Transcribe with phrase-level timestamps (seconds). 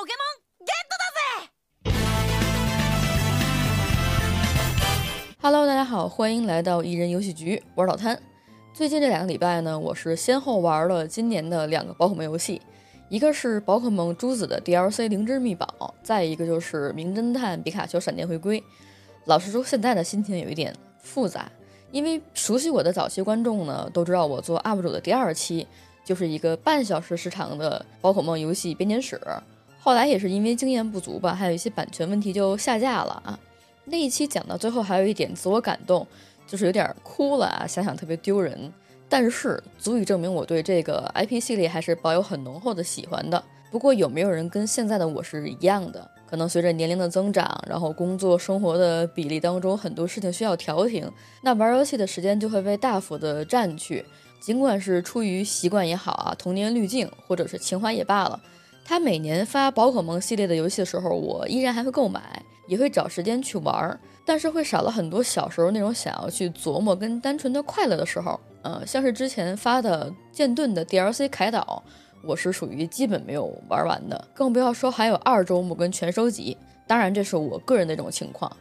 [0.00, 1.96] ポケモンゲットだぜ
[5.40, 8.20] Hello，大家好，欢迎来到一人游戏局，我是老摊。
[8.74, 12.60] 最近这两个礼拜呢，我是先后玩了今年的两个宝可梦游戏，
[13.08, 18.62] 一个是宝可梦朱子的 DLC 灵芝秘宝，再一个就是名侦探皮卡丘闪电回归。
[19.24, 21.50] 老实说，现在的心情有一点复杂，
[21.90, 25.66] 因为熟悉我的早期观众呢，都知道我做 UP 主的第二期
[26.04, 29.18] 就是一个半小时时长的宝可梦游戏编年史。
[29.83, 33.37] 后来也是因为经验不足吧，还有一些版权问题就下架了啊。
[33.85, 36.05] 那一期讲到最后还有一点自我感动，
[36.45, 38.71] 就是有点哭了啊，想想特别丢人。
[39.09, 43.43] 但是足以证明我对这个 IP 系列还是抱有很浓厚的喜欢的。
[43.71, 46.09] 不过有没有人跟现在的我是一样的？
[46.29, 51.11] 可能随着年龄的增长，然后工作生活的比例当中很多事情需要调停，
[51.41, 54.05] 那玩游戏的时间就会被大幅的占去。
[54.39, 58.39] 尽管是出于习惯也好啊，童年滤镜或者是情怀也罢了。
[58.83, 68.39] 他每年发宝可梦系列的游戏的时候，我依然还会购买，也会找时间去玩儿，但是会少了很多小时候那种想要去琢磨跟单纯的快乐的时候。
[68.63, 71.81] 呃，像是之前发的剑盾的 DLC 凯岛，
[72.23, 76.55] 我是属于基本没有玩完的，更不要说还有二周目跟全收集。
[76.85, 78.51] 当然，这是我个人的一种情况。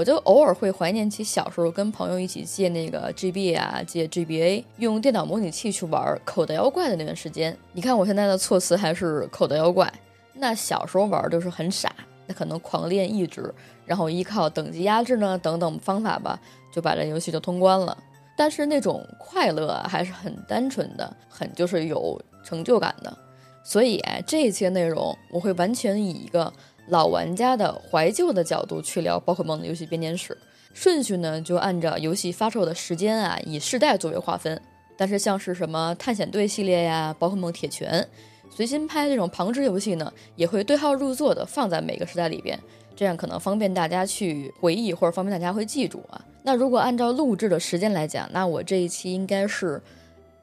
[0.00, 7.54] 我就偶尔会怀念起小时候跟朋友一起借那个 GB 啊，借 GBA，用电脑模拟器去玩口袋妖怪的那段时间。
[7.74, 9.92] 你看我现在的措辞还是口袋妖怪，
[10.32, 11.94] 那小时候玩就是很傻，
[12.26, 16.40] 那可能狂练意志，然后依靠等级压制呢等等方法吧，
[16.72, 17.94] 就把这游戏就通关了。
[18.34, 23.14] 但是那种快乐还是很单纯的，很就是有成就感的。
[23.62, 26.50] 所以，这些内容我会完全以一个。
[26.90, 30.36] 老玩家的怀旧的角度去聊宝可梦的游戏编年史，
[30.74, 34.60] 顺序呢就按照游戏发售的时间啊，以世代作为划分。
[34.96, 38.06] 但是像是什么探险队系列呀、宝可梦铁拳、
[38.50, 42.58] 随心拍这种旁支游戏呢，也会对号入座的放在每个时代里边，
[42.94, 46.20] 这样可能方便大家去回忆，或者方便大家会记住啊。
[46.42, 49.80] 那如果按照录制的时间来讲，那我这一期应该是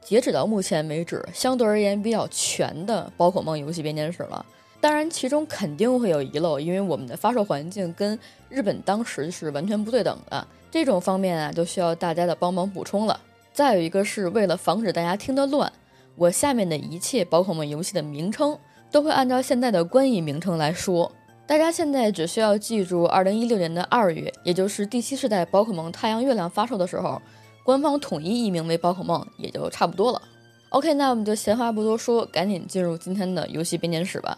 [0.01, 4.45] 截止到目前为止相对而言比较全的宝可梦游戏编年史了。
[4.87, 8.17] 当然，其中肯定会有遗漏，因为我们的发售环境跟
[8.47, 10.47] 日本当时是完全不对等的。
[10.71, 13.19] 这种方面啊，就需要大家的帮忙补充了。
[13.51, 15.69] 再有一个是为了防止大家听得乱，
[16.15, 18.57] 我下面的一切宝可梦游戏的名称
[18.89, 21.11] 都会按照现在的官译名称来说。
[21.45, 27.21] 大家现在只需要记住，二零一六年的二月，也就是第七世代宝可梦太阳月亮发售的时候，
[27.65, 30.21] 官方统一译名为宝可梦，也就差不多了。
[30.69, 34.37] OK，那我们就闲话不多说，赶紧进入今天的游戏编年史吧。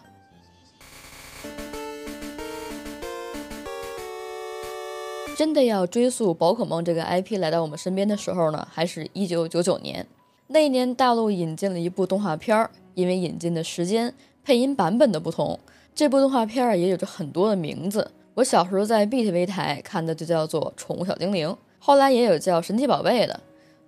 [5.40, 10.06] 真的要追溯宝可梦这个 IP 来到我们身边的时候呢，还是一九九九年。
[10.48, 14.12] 那一年，大陆引进了一部动画片儿，因为引进的时间、
[14.44, 15.58] 配音版本的不同，
[15.94, 18.10] 这部动画片儿也有着很多的名字。
[18.34, 23.40] 我小时候在 BTV 台看的就叫做《宠物小精灵》，后来也有叫《神奇宝贝》的。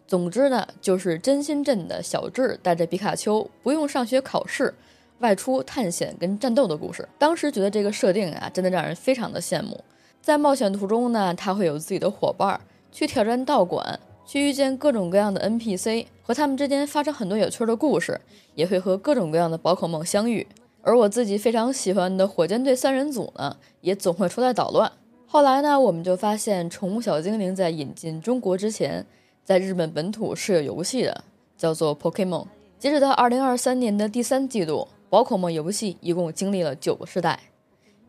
[0.08, 4.72] 总之呢，就是真心镇的小智带着皮卡丘不用上学考试，
[5.18, 7.06] 外出探险跟战斗的故事。
[7.18, 9.78] 当时觉得这个设定啊，真的让人非常的羡慕。
[10.22, 12.60] 在冒险途中呢，他会有自己的伙伴，
[12.92, 18.20] 去挑战道馆，去遇见各种各样的 NPC，和他们之间发生很多有趣的故事，
[18.54, 20.46] 也会和各种各样的宝可梦相遇。
[20.82, 24.92] 而我自己非常喜欢的火箭队三人组呢，也总会出来捣乱。
[25.26, 29.04] 后来呢，我们就发现宠物小精灵在引进中国之前，
[29.44, 31.24] 在日本本土是有游戏的，
[31.58, 32.46] 叫做 Pokemon。
[32.78, 37.40] 截止到二零二三年的第三季度，宝可梦游戏一共经历了九个世代。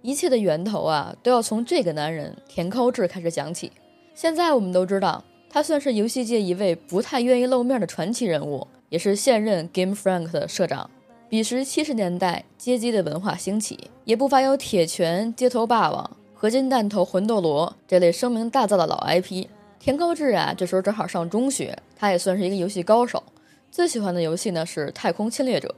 [0.03, 3.71] 一切的源头啊，都要从这个男人田高志开始讲起。
[4.13, 10.89] 现在我们都知道，他算是游戏界一位不太愿意露面的传奇人物，也是现任 Game Frank 的社长。
[11.29, 19.47] 彼时七十年代，街机的文化兴起，也不乏有铁拳、街头霸王、合金弹头、魂斗罗这类声名大噪的老 IP。
[19.79, 23.23] 田高志啊，这时候正好上中学，他也算是一个游戏高手。
[23.71, 25.69] 最喜欢的游戏呢是《太空侵略者》。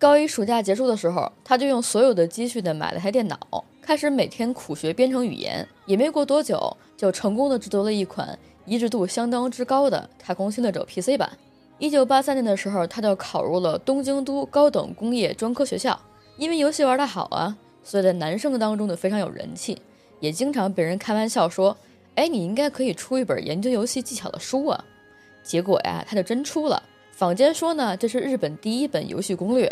[0.00, 3.38] 高一暑假结束的时候，他就用所有的积蓄呢买了台电脑。
[3.82, 11.30] 开始每天苦学编程语言，也没过多久，就成功的制作了一款移植度相当之高的《太空侵略者》PC 版。
[11.76, 16.00] 一九八三年的时候，他就考入了东京都高等工业专科学校。
[16.38, 17.54] 因为游戏玩得好啊，
[17.84, 19.82] 所以在男生当中就非常有人气，
[20.18, 21.76] 也经常被人开玩笑说
[22.16, 24.82] ：“哎，你应该可以出一本研究游戏技巧的书啊。”
[25.44, 26.82] 结果呀，他就真出了。
[27.12, 29.70] 坊间说呢，这是日本第一本游戏攻略，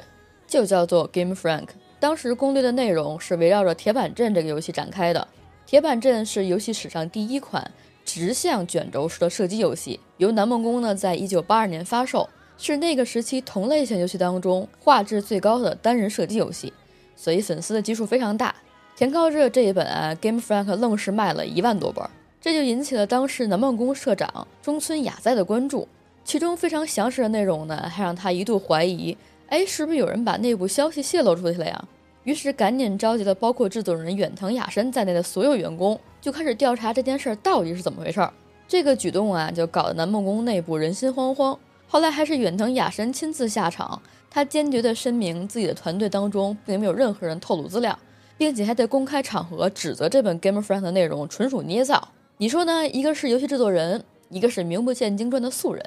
[0.48, 1.68] 就叫做 Game Frank。
[2.00, 5.28] 当时攻略的内容是围绕着铁板阵这个游戏展开的。
[5.66, 7.70] 铁板阵是游戏史上第一款
[8.04, 16.72] 直向卷轴式的射击游戏，由南梦宫呢在一九八二年发售，是那个时期同类型游戏当中画质最高的单人射击游戏。
[17.14, 18.54] 所以粉丝的基数非常大。
[18.96, 22.08] 田靠志这一本啊，Game Freak 愣是卖了一万多本，
[22.40, 25.86] 这就引起了当时南梦宫社长中村雅哉的关注。
[26.24, 29.16] 其中非常详实的内容呢，还让他一度怀疑，
[29.48, 31.84] 哎，是不是有人把内部消息泄露出去了呀？
[32.24, 38.30] 于是赶紧召集了包括制作人远藤雅生在内的所有员工，就开始调查这件事到底是怎么回事儿。
[38.66, 41.56] 这个举动啊，就搞得南梦宫内部人心惶惶。
[41.86, 47.98] 后来还是远藤雅神亲自下场，他坚决地声明自己的团队当中并没有任何人透露资料，
[48.36, 52.08] 并且还在公开场合指责这本 Game Friend 的内容纯属捏造。
[52.36, 52.86] 你说呢？
[52.86, 55.82] 一个是游戏制作人，一个是名不见经传的素人，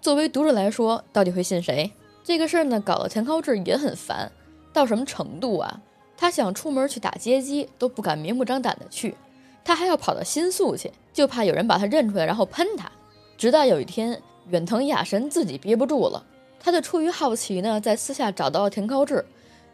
[0.00, 1.92] 作为读者来说，到底会信谁？
[2.24, 4.32] 这个事儿呢，搞得田高志也很烦，
[4.72, 5.80] 到什么程度啊？
[6.16, 9.14] 他想出门去打街机都不敢明目张胆的去，
[9.62, 12.90] 他还要跑到新宿去，就怕有人把他认出来，然后喷他。
[13.36, 14.20] 直到有一天。
[14.50, 16.22] 远藤雅神自己憋不住了，
[16.60, 19.24] 他就出于好奇呢，在私下找到了田高志，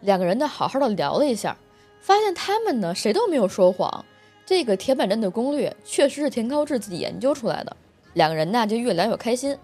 [0.02, 1.56] 两个人呢好好的聊了一下，
[2.00, 4.04] 发现他们呢谁都没有说谎，
[4.46, 7.76] 这个铁板阵的攻略确实是田高志自己研究出来的。
[8.14, 9.58] 两个人呢就越聊越开心，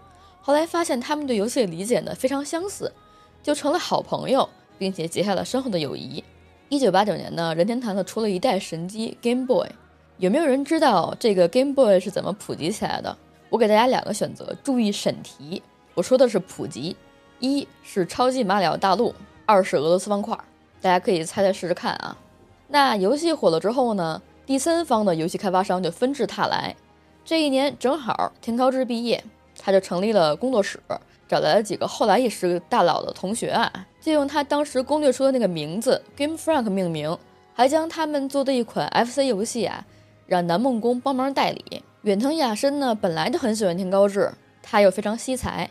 [0.46, 2.92] 后来发现他们对游戏的理解呢非常相似，
[3.42, 4.48] 就成了好朋友，
[4.78, 6.22] 并且结下了深厚的友谊。
[6.68, 9.68] 一九八九年呢，任天堂呢出了一代神机 Game Boy，
[10.18, 13.18] 有没有人知道这个 Game Boy 是怎么普及起来的？
[13.48, 15.60] 我给大家两个选择，注意审题。
[15.94, 16.96] 我说的是普及，
[17.40, 19.12] 一是超级马里奥大陆，
[19.46, 20.38] 二是俄罗斯方块。
[20.80, 22.16] 大家可以猜猜试试看啊。
[22.68, 26.76] 那游戏火了之后呢，第三方的游戏开发商就纷至沓来。
[27.24, 29.24] 这一年正好田高志毕业，
[29.58, 30.78] 他就成立了工作室，
[31.28, 37.16] 找来了几个后来也是大佬的同学啊，就用他当时攻略出的那个名字 Game Frank 命名，
[37.54, 39.84] 还将他们做的一款 FC 游戏啊，
[40.26, 41.82] 让南梦宫帮忙代理。
[42.02, 44.30] 远藤雅伸呢，本来就很喜欢田高志，
[44.62, 45.68] 他又非常惜才，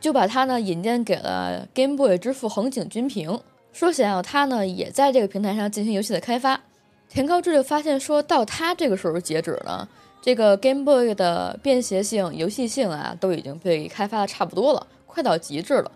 [0.00, 3.40] 就把他呢引荐给了 Game Boy 之父横井军平，
[3.72, 6.60] 说想要他呢也在这个平台上进行游戏的开发。
[7.08, 9.88] 田高志就发现，说到他这个时候截止了，
[10.22, 15.90] 这个 Game Boy 的便携性、游戏性啊都已经被开发的差不多了，快到极致了，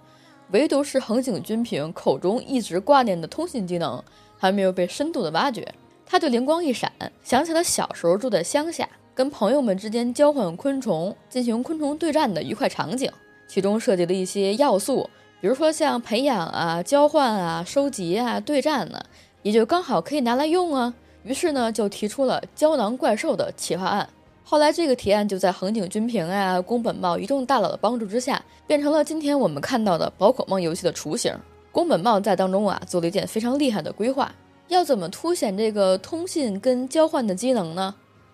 [0.50, 4.02] 唯独是横井军平口中一直挂念的通信机能
[4.36, 5.66] 还没有被深度的挖掘。
[6.04, 6.90] 他就灵光一闪，
[7.22, 8.88] 想起了小时候住在乡下。
[9.14, 13.10] 跟朋友们之间交换昆虫，进行昆虫对战的愉快场景，
[13.48, 15.08] 其中涉及了一些要素，
[15.40, 19.00] 比如说像培养啊、交换啊、收集啊、对战呢，
[19.42, 20.92] 也就刚好可以拿来用啊。
[21.22, 24.08] 于是呢，就提出了胶囊怪兽的企划案。
[24.48, 31.36] 后来这个提案就在横井军平啊、宫本茂一众大佬的帮助之下，变成了今天我们看到的宝可梦游戏的雏形。
[31.72, 34.32] 宫本茂在当中啊，做了一件非常厉害的规划，
[34.68, 37.92] 要怎么凸显这个通信跟交换的机能呢？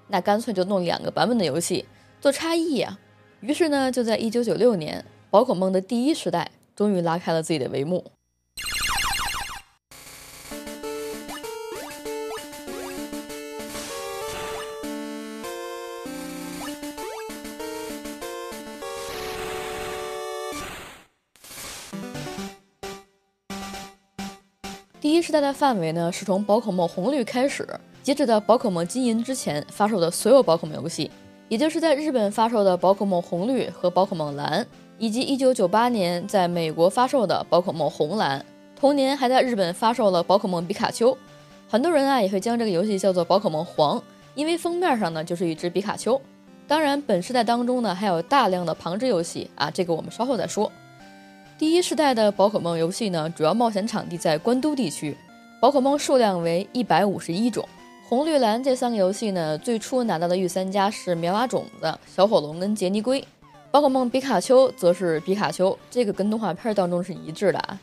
[0.08, 1.86] 那干脆就弄两个版本的游戏
[2.20, 2.98] 做差异呀。
[3.40, 8.04] 于是呢，就在一九九六年，宝可梦的第一时代终于拉开了自己的帷幕。
[25.22, 27.66] 时代的范围呢，是从宝可梦红绿开始。
[28.02, 31.08] 截止到宝可梦金银之前发售的所有宝可梦游戏，
[31.48, 34.66] 也就是在日本发售的宝可梦红绿和宝可梦蓝，
[34.98, 41.16] 以及1998年在美国发售的宝可梦红蓝，同年还在日本发售了宝可梦皮卡丘。
[41.68, 44.02] 很多人啊也会将这个游戏叫做宝可梦黄，
[44.34, 46.20] 因为封面上呢就是一只皮卡丘。
[46.66, 50.70] 当然，本世代当中呢还有大量的旁支游戏啊，这个我们稍后再说。
[51.62, 55.16] 第一世代的宝可梦游戏呢，主要冒险场地在关都地区，
[55.60, 57.64] 宝可梦数量为一百五十一种。
[58.08, 63.24] 红绿蓝这三个游戏呢，最初拿到的御三家是棉娃种子、小火龙跟杰尼龟，
[63.70, 67.78] 宝可梦皮卡丘则是皮卡丘，这个跟动画片当中是一致的啊。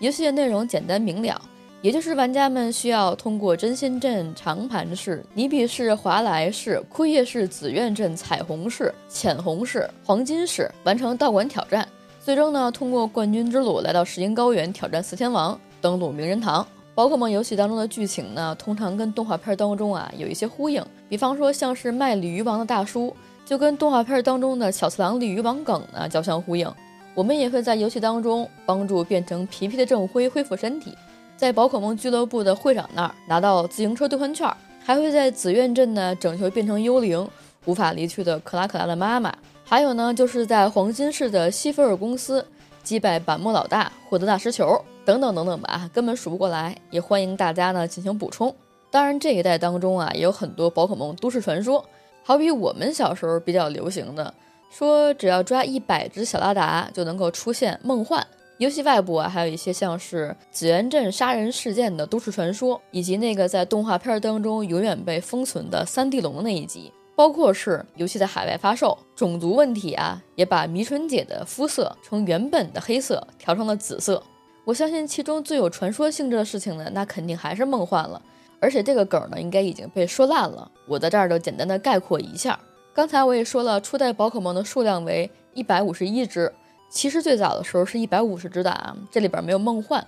[0.00, 1.40] 游戏的内容简单明了，
[1.80, 11.88] 也就是玩家们需要通过真仙镇、长盘市、尼比市、华莱市、枯叶市、紫苑镇、彩虹市、浅红市、黄金市完成道馆挑战，
[12.24, 16.64] 最终呢通过冠军之路来到石英高原挑战四天王，登陆名人堂。
[16.94, 20.80] 宝可梦游戏当中的剧情呢，通常跟动画片当中啊有一些呼应。
[21.08, 23.12] 比方说，像是卖鲤鱼王的大叔，
[23.44, 26.72] 就跟动画片当中的小次郎鲤鱼王梗呢交相呼应。
[27.12, 30.96] 我们也会在游戏当中帮助变成皮皮的郑辉恢复身体，
[31.36, 34.48] 在宝可梦俱乐部的会长那儿拿到自行车兑换券，
[34.84, 37.28] 还会在紫苑镇呢拯救变成幽灵
[37.64, 39.34] 无法离去的克拉克拉的妈妈。
[39.64, 42.46] 还有呢，就是在黄金市的西菲尔公司
[42.82, 44.82] 击败板木老大，获得大师球。
[45.04, 48.54] 等等等等吧，根本数不过来，也欢迎大家呢进行补充。
[48.88, 51.84] 当然，这一代当中啊，也有很多宝可梦都市传说，
[52.22, 54.32] 好比我们小时候比较流行的，
[54.70, 58.24] 说只要抓一百只小拉达就能够出现梦幻，
[58.58, 74.22] 游戏外部啊，还有一些像是紫园镇杀人事件的都市传说，以及那个在动画片当中永远被封存的三地龙的那一集，包括是游戏在海外发售，种族问题啊，也把迷春姐的肤色从原本的黑色调成了紫色。
[74.64, 78.20] 我相信其中最有传说性质的事情呢，那肯定还是梦幻了。
[78.60, 80.70] 而且这个梗呢，应该已经被说烂了。
[80.86, 82.58] 我在这儿就简单的概括一下。
[82.94, 86.52] 刚才我也说了，初代宝可梦的数量为一百五十一只。
[86.88, 90.06] 其实最早的时候是一百五十只的啊，这里边没有梦幻，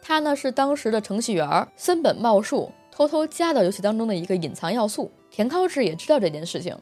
[0.00, 5.08] 它呢是当时的程序员森本茂树偷偷加到游戏当中的一个隐藏要素。
[5.30, 6.76] 田尻智也知道这件事情，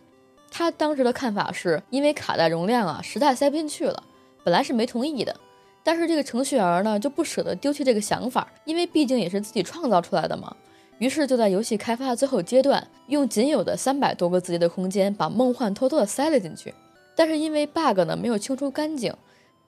[0.51, 4.03] 他当时的看法是因为卡带容量啊实在塞不进去了，
[4.43, 5.37] 本来是没同意的，
[5.85, 10.57] 但是这个程序员呢就不舍得丢弃这个想法，因为毕竟也是自己创造出来的嘛。
[10.97, 16.73] 于是就在游戏开发的最后阶段，用仅有的三百多个字节的空间把梦幻偷偷的塞了进去，
[17.15, 19.15] 但是因为 bug 呢没有清除干净。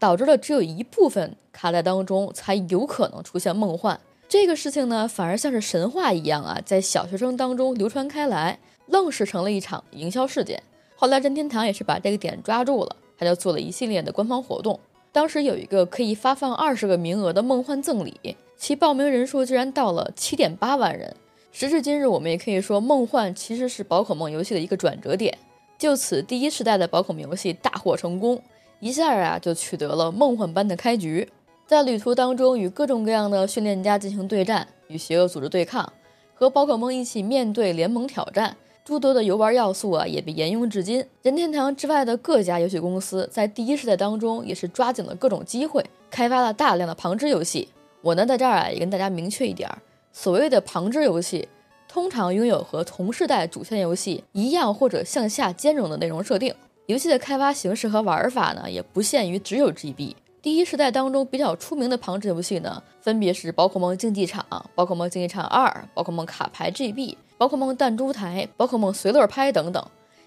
[0.01, 8.59] 导致了只有一部分卡带当中才有可能出现梦幻这个事情呢，反而像是神话一样啊，在小学生当中流传开来，
[8.89, 10.63] 愣是成了一场营销事件。
[10.97, 14.79] 后来任天堂也是把这个点抓住了，他就做了一系列的官方活动。
[15.13, 21.17] 当时有一个可以发放二十个名额的梦幻赠礼，其报名人数居然到了七点八万人。
[21.51, 25.37] 时至今日，我们也可以说梦幻其实是宝可梦游戏的一个转折点。
[25.79, 28.43] 就此，第一时代的宝可梦游戏大获成功。
[28.81, 31.29] 一下啊，就取得了梦幻般的开局，
[31.69, 35.93] 在旅途当中与各种各样的训练家进行对战，与邪恶组织对抗，
[36.33, 38.57] 和宝可梦一起面对联盟挑战，
[38.87, 41.05] 诸多的游玩要素啊也被沿用至今。
[41.21, 47.69] 任天堂之外的各家游戏公司在第一世代当中也是抓紧了各种机会，开发了大量的旁支游戏。
[48.01, 49.71] 我呢在这儿啊也跟大家明确一点，
[50.11, 51.47] 所谓的旁支游戏，
[51.87, 56.55] 通常拥有和同世代主线游戏一样或者向下兼容的内容设定。
[56.87, 60.15] 游戏的开发形式和玩法呢，也不限于只有 GB。
[60.41, 69.85] 第一时代当中比较出名的旁支游戏呢，分别是宝可梦竞技场、宝可梦竞技场二、宝可梦卡牌 GB、宝可梦弹珠台、宝可梦随乐拍等等。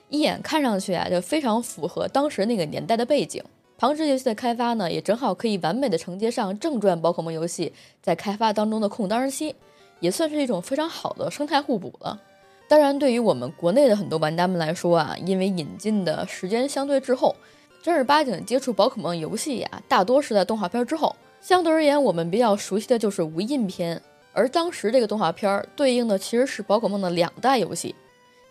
[0.10, 3.41] 一眼看上去啊，就非常符合当时那个年代的背景。
[3.77, 9.56] 旁支游戏的开发呢，也正好可以完美的承接上正传宝可梦游戏在开发当中的空档期，
[10.01, 12.22] 也算是一种非常好的生态互补了。
[12.68, 17.36] 当然，对于我们国内的很多玩家们来说啊，因为引进的时间相对滞后，
[17.82, 21.16] 正儿八经接触宝可梦游戏呀，大多是在动画片之后。
[21.42, 24.00] 相对而言，我们比较熟悉的就是无印篇，
[24.32, 27.96] 而当时这个动画片对应的其实是宝可梦的两代游戏，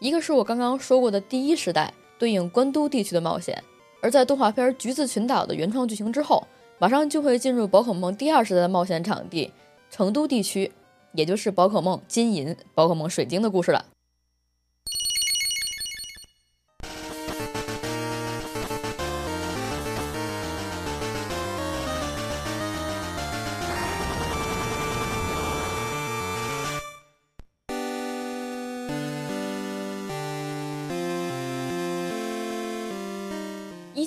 [0.01, 3.63] 一个是我刚刚说过的第一时代，对应关都地区的冒险，
[4.03, 6.45] 而在动画片《橘子群岛》的原创剧情之后，
[6.81, 9.53] 马上就会进入宝可梦第二时代的冒险场地
[9.89, 10.73] 成都地区，
[11.13, 13.85] 也就是宝可梦金银、宝可梦水晶的故事了。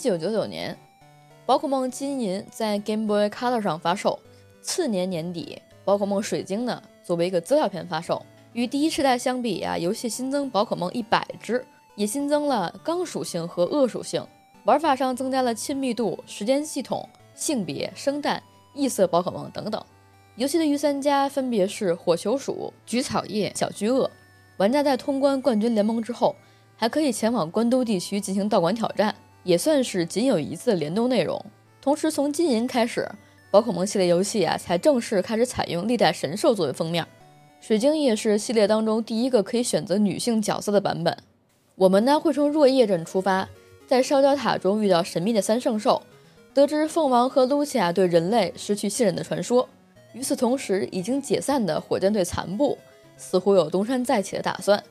[0.04, 0.78] 九九九年，
[1.46, 4.20] 宝可梦金银在 Game Boy Color 上发售。
[4.62, 8.22] 次年年底，宝可梦水晶呢作为一个资料片发售。
[8.52, 14.22] 与第一世代相比啊，游戏新增宝可梦一百只，也新增了刚属性和恶属性。
[14.66, 18.44] 玩法上增加了亲密度、时间系统、性别、生蛋、
[18.74, 19.82] 异色宝可梦等等。
[20.36, 24.12] 游戏的御三家分别是火球鼠、菊草叶、小巨鳄。
[24.58, 26.36] 玩家在通关冠军联盟之后，
[26.76, 29.16] 还可以前往关都地区进行道馆挑战。
[29.44, 31.44] 也算是仅有一次的联动内容。
[31.82, 33.08] 同时，从金银开始，
[33.52, 37.06] 宝可梦系列游戏啊才正式开始采用历代神兽作为封面。
[37.60, 41.18] 水晶也是系列当中第一个可以选择女性角色的版本。
[41.76, 43.48] 我们呢会从若叶镇出发，
[43.88, 46.02] 在烧焦塔中遇到神秘的三圣兽，
[46.54, 49.68] 得知凤王和露西亚对人类失去信任的传说。
[50.14, 52.78] 与此同时，已经解散的火箭队残部
[53.18, 54.82] 似乎有东山再起的打算。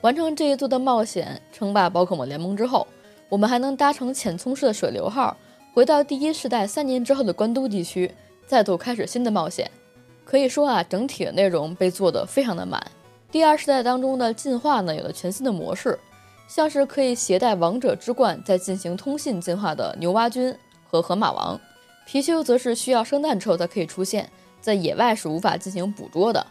[0.00, 2.86] 完成这一座的冒险，称霸宝可梦联盟之后。
[3.28, 5.36] 我们还能搭乘浅葱式的水流号，
[5.72, 8.14] 回到第一世代三年之后的关都地区，
[8.46, 9.70] 再度开始新的冒险。
[10.24, 12.80] 可以说啊，整体的内容被做得非常的满。
[13.30, 15.98] 第二世代当中的进化呢，有了全新的模式，
[16.46, 20.56] 像是可以携带王者之冠再进行通信进化的牛蛙君
[20.88, 21.60] 和河马王。
[22.08, 26.46] 貔貅则是需要生蛋之后才可以出现，在野外是无法进行捕捉的。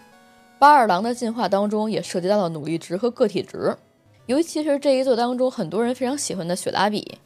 [0.60, 3.78] 八二郎的进化当中也涉及到了努力值和个体值。
[4.26, 7.18] 尤其是这一座当中，很多人非常喜欢的雪拉比，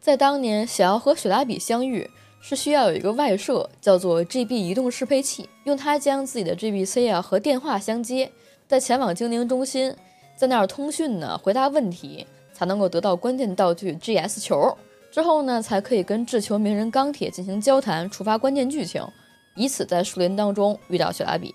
[0.00, 2.08] 在当年想要和雪拉比相遇，
[2.40, 8.30] 是需要有一个外设，叫做 GB 移动适配器，用它将自己的 GBC 啊和电话相接，
[8.68, 9.94] 再前往精灵中心，
[10.36, 14.76] 在那儿通讯呢，回答问题，才能够得到关键道具 GS 球。
[15.10, 19.02] 之后呢，才可以跟智球名人钢铁进行交谈，触发关键剧情，
[19.56, 21.54] 以此在树林当中遇到雪拉比。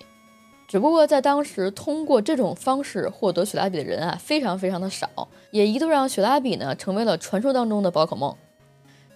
[0.68, 5.08] 只不过在当时，通过这种方式获得雪拉比的人啊，非常非常的少，
[5.52, 8.36] 也一度让雪拉比呢成为了传说当中的宝可梦。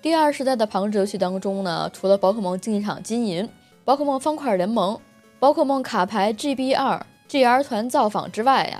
[0.02, 3.48] 第二世代的旁支游戏当中呢，除了宝可梦竞技场金银、
[3.84, 4.98] 宝可梦方块联盟、
[5.40, 8.80] 宝可梦卡牌 GB 二、GR 团造访之外啊，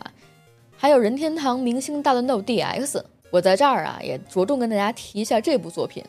[0.78, 3.04] 还有任天堂明星大乱斗 DX。
[3.32, 6.02] 我在这儿啊，也着重跟大家提一下这部作品。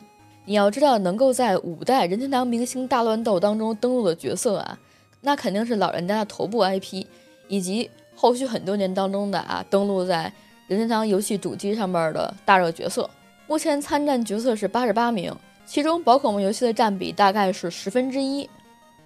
[0.45, 4.79] 你要知道，能够在五代任天堂明星大乱斗当中登陆的角色啊。
[5.23, 7.05] 那肯定是老人家的头部 IP，
[7.47, 10.31] 以及后续很多年当中的啊登录在
[10.67, 13.09] 任天堂游戏主机上面的大热角色。
[13.47, 15.33] 目前参战角色是八十八名，
[15.65, 18.49] 其中宝可梦游戏的占比大概是十分之一。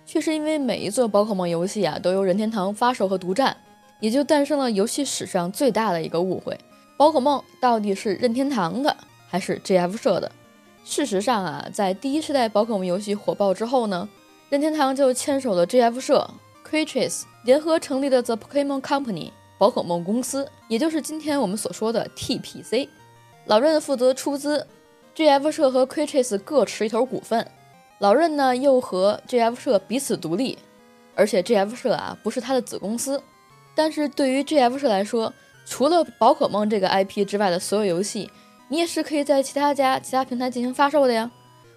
[0.05, 3.55] 确实，因为每一座宝可梦游戏啊都由任天堂发售和独占，
[4.00, 6.57] 也就诞生了游戏史上最大的一个误会：
[6.97, 8.95] 宝可梦到底是任天堂的
[9.27, 10.31] 还是 GF 社的？
[10.86, 14.07] 事实上啊，在第一世代宝可梦游戏火爆之后呢？
[14.50, 16.30] 任天堂就牵手了 G.F 社、
[16.66, 22.88] Creatures 联合成立的 The Pokemon Company 宝可梦公司，也就是今天我们所说的 T.P.C。
[23.46, 24.66] 老任负责出资
[25.13, 27.46] ，G.F 社和 Creatures 各持一头股份。
[28.00, 30.58] 老任呢又和 G.F 社彼此独立，
[31.13, 33.22] 而且 G.F 社啊不是他的子公司。
[33.75, 35.34] 但是对于 G.F 社来说，
[35.66, 38.32] 除了宝可梦这个 IP 之外的所有游戏，
[38.70, 41.30] 你也是可以在其他家、其他平台进行发售的呀。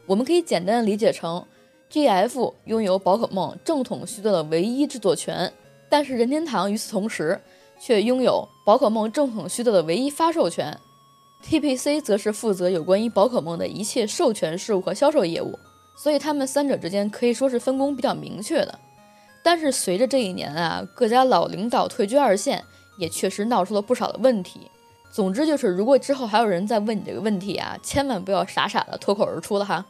[0.06, 1.44] 我们可以简单理解成。
[1.90, 5.52] G.F 拥有宝可梦正统续作的唯一制作权，
[5.88, 7.40] 但是任天堂与此同时
[7.80, 10.78] 却拥有宝可梦正统续作的唯一发售权。
[11.42, 15.58] T.P.C 则是负责有关于宝可梦的一切授权事务和销售业务，
[15.96, 18.78] 所以他们三者之间可以说是分工比较明确的。
[19.42, 22.62] 但是随着这一年啊，各家老领导退居二线，
[22.98, 24.60] 也确实闹出了不少的问题。
[25.10, 29.84] 总之就是，如果之后还有人再问你这个问题啊，千万不要傻傻的脱口而出了哈。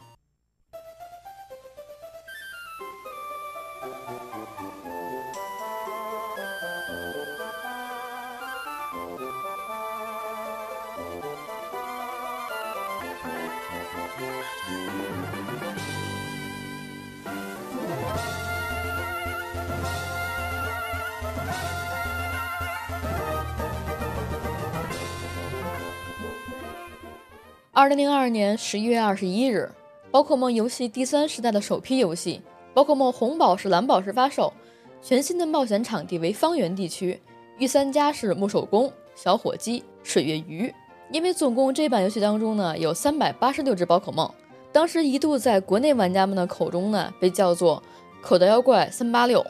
[27.81, 29.67] 二零零二年十一月二十一日，
[30.11, 32.39] 宝可梦游戏第三时代的首批游戏
[32.75, 34.53] 《宝可梦红宝石、蓝宝石》发售。
[35.01, 37.19] 全新的冒险场地为方圆地区，
[37.57, 40.71] 御三家是木手工、小火鸡、水月鱼。
[41.11, 44.31] 因为总共这版游戏当中呢有三百八十六只宝可梦，
[44.71, 47.81] 当时一度在国内玩家们的口中呢被叫做
[48.21, 49.43] “口袋妖怪三八六”。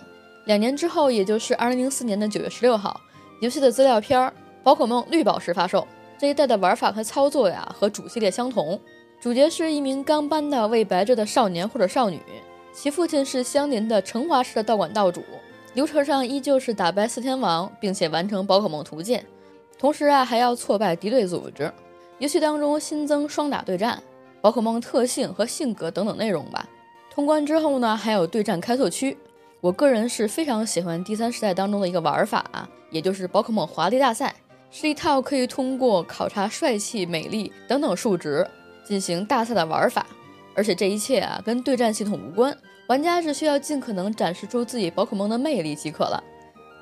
[0.47, 3.01] 两年之后，也就是二零零四年的九月十六号，
[3.41, 4.17] 游戏的资料片
[4.63, 5.85] 《宝可梦绿宝石》发售。
[6.21, 8.79] 这一代的玩法和操作呀，和主系列相同。
[9.19, 12.21] 主角是一名刚搬到未白着的少年或者少女，
[12.71, 15.23] 其父亲是相邻的成华市的道馆道主。
[15.73, 19.25] 流程上依旧是打败四天王，并且完成宝可梦图鉴，
[19.79, 21.73] 同时啊还要挫败敌对组织。
[22.19, 23.99] 游戏当中新增双打对战、
[24.41, 26.69] 宝可梦特性和性格等等内容吧。
[27.09, 29.17] 通关之后呢，还有对战开拓区。
[29.59, 34.35] 我个人是非常喜欢第三时代当中的一个玩法啊，也就是宝可梦华丽大赛。
[34.71, 38.47] 是一套可以通过考察帅气、美丽等等数值
[38.85, 40.07] 进行大赛的玩法，
[40.55, 42.57] 而且这一切啊跟对战系统无关，
[42.87, 46.23] 玩家只需要尽可能展示出自己宝可梦的魅力即可了。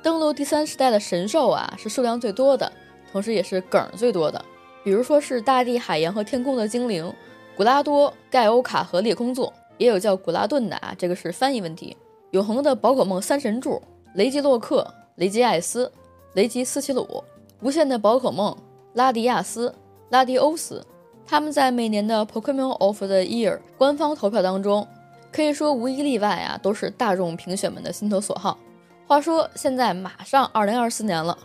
[0.03, 2.71] 登录第三时代的神兽啊是数量最多的，
[3.11, 4.43] 同时也是梗最多的，
[4.83, 7.11] 比如说是大地、海洋和天空的精灵
[7.57, 11.97] 古拉多、盖欧卡和裂空座，也有叫古拉顿的啊，这个是翻译问题。
[12.31, 13.81] 永恒的宝可梦三神柱
[14.13, 15.91] 雷吉洛克、雷吉艾斯、
[16.33, 17.23] 雷吉斯奇鲁。
[17.61, 18.55] 无限的宝可梦
[18.93, 19.73] 拉迪亚斯、
[20.09, 20.85] 拉迪欧斯，
[21.27, 24.87] 他们在每年的 Pokemon of the Year 官方投票当中，
[25.31, 28.57] 可以说无一例外啊，都是大众评选们的心头所好。
[29.05, 31.37] 话说现在马上二零二四年了，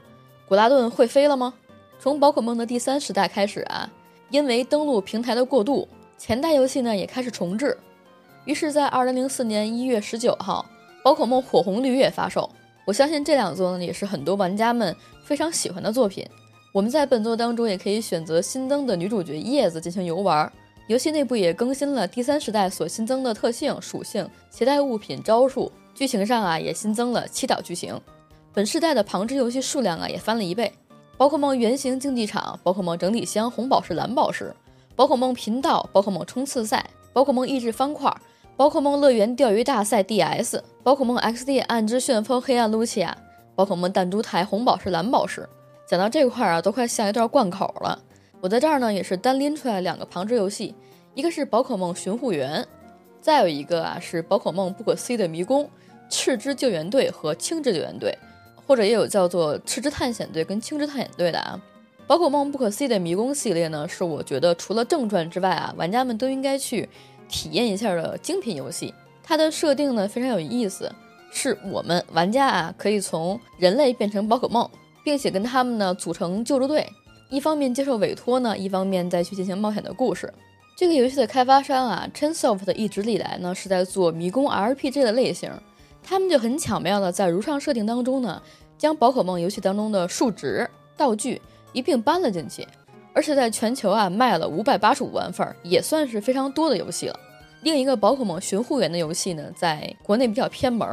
[0.48, 1.52] 古拉顿会飞了吗？
[1.98, 3.90] 从宝可梦的第三时代开始啊，
[4.30, 7.76] 因为登录平台的过渡，前代游戏呢也开始重置，
[8.44, 10.64] 于是，在二零零四年一月十九号，
[11.02, 12.48] 宝可梦火红绿叶发售。
[12.86, 16.24] 我相信这两座呢，也是很多玩家们非常喜欢的作品。
[16.72, 20.52] 我们在本作当中也可以选择新增的女主角叶子进行游玩。
[20.86, 25.72] 游戏内部也更新了第三时代所新增的特性、属性、携带物品、招数。
[25.94, 27.98] 剧情上啊，也新增了祈祷剧情。
[28.52, 30.70] 本世代的旁支游戏数量啊，也翻了一倍。
[31.16, 34.52] 宝可梦原型竞技场、宝可梦整理箱、红宝石、蓝宝石、
[34.96, 38.12] 宝可梦频道、宝可梦冲刺赛、宝可梦益智方块。
[38.56, 43.16] 宝可梦乐园钓鱼大赛 DS，宝可梦 XD 暗之旋风黑暗露琪亚，
[43.54, 45.48] 宝可梦弹珠台红宝石蓝宝石。
[45.86, 48.02] 讲到这块啊，都快像一段贯口了。
[48.40, 50.74] 我在这儿呢，也是单拎出来两个旁支游戏，
[51.14, 52.66] 一个是宝可梦巡护员，
[53.20, 55.68] 再有一个啊是宝可梦不可思议的迷宫
[56.08, 58.16] 赤之救援队和青之救援队，
[58.66, 61.60] 或者也有叫做赤之探险队跟青之探险队的啊。
[62.06, 66.88] 宝可梦不可思议的迷宫系列呢，是我觉得除了正传之外啊，玩家们都应该去
[67.28, 68.92] 体验一下的精品游戏。
[69.22, 70.90] 它的设定呢非常有意思，
[71.36, 74.66] 是我们玩家啊可以从人类变成宝可梦，
[75.04, 76.88] 并且跟他们呢组成救助队。
[77.28, 80.32] 一方面接受委托呢，一方面再去进行冒险的故事。
[80.76, 85.50] 这个游戏的开发商啊，Chensoft 一直以来呢是在做迷宫 RPG 的类型，
[86.02, 88.40] 他们就很巧妙的在如上设定当中呢，
[88.78, 91.42] 将宝可梦游戏当中的数值道具
[91.72, 92.66] 一并搬了进去，
[93.12, 97.18] 而且在全球啊卖了五百八十五万份，也算是非常多的游戏了。
[97.62, 100.86] 另一个宝可梦巡护员的游戏呢，在国内比较偏门，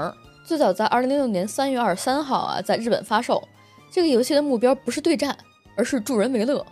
[0.51, 3.41] 最早在二零零六年三月二十三号啊在日本发售。
[3.89, 5.33] 这个游戏的目标不是对战。
[5.77, 6.65] 而是助人为乐，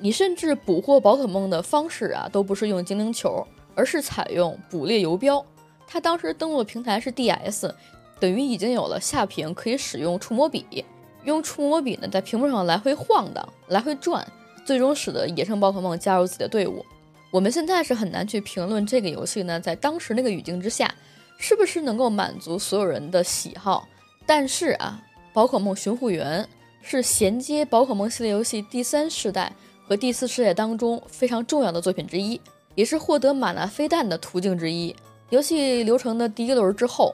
[0.00, 5.44] 你甚至捕获宝可梦的方式啊，都不是用精灵球，而是采用捕猎游标。
[5.86, 7.70] 它当时登录平台是 DS，
[8.18, 10.82] 等于已经有了下屏可以使用触摸笔，
[11.24, 14.26] 用触摸笔呢在屏幕上来回晃荡、来回转，
[14.64, 16.82] 最终使得野生宝可梦加入自己的队伍。
[17.30, 20.92] 我们现在是很难去评论这个游戏呢，在当时那个语境之下，
[21.38, 23.88] 是不是能够满足所有人的喜好。
[24.24, 26.48] 但是啊，宝可梦巡护员。
[26.88, 29.52] 是衔接宝可梦系列游戏第三世代
[29.88, 32.40] 和第四世代当中非常重要的作品之一，
[32.76, 34.94] 也是获得玛纳飞弹的途径之一。
[35.30, 37.12] 游戏流程的第一轮之后，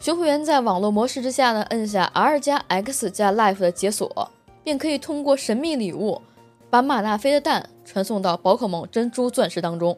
[0.00, 4.28] 巡护员在网络模式之下呢，摁下 R 加 X 加 Life 的解锁，
[4.64, 6.20] 便可以通过神秘礼物
[6.68, 9.96] 把玛纳飞的蛋传送到宝可梦珍珠钻石当中。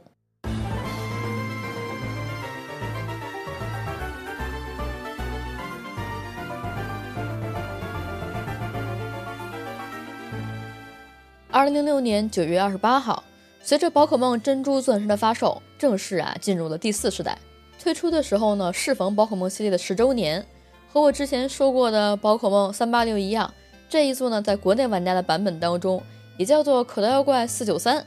[11.55, 13.23] 二零零六年九月二十八号，
[13.63, 17.39] 随着宝可梦珍珠钻石的发售，正式啊进入了第四世代。
[17.81, 20.45] 推出的时候呢，适逢宝可梦系列的十周年，
[20.93, 23.55] 和我之前说过的宝可梦三八六一样，
[23.89, 26.03] 这一座呢，在国内玩家的版本当中，
[26.39, 28.05] 也叫做口袋妖怪四九三。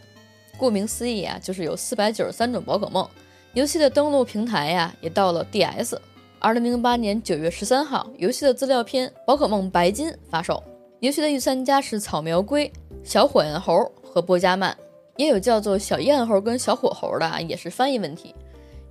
[0.58, 3.08] 顾名思义啊，就是有四百九十三种宝可梦。
[3.54, 5.98] 游戏的登录平台呀，也到了 DS。
[6.40, 10.62] 二零零八年九月十三号，游戏的资料片《宝可梦白金》发售。
[11.00, 12.72] 游戏的御三家是草苗龟。
[13.04, 14.76] 小火焰猴和波加曼，
[15.16, 18.36] 也有叫做小焰猴跟小火猴的啊，也是翻译问题。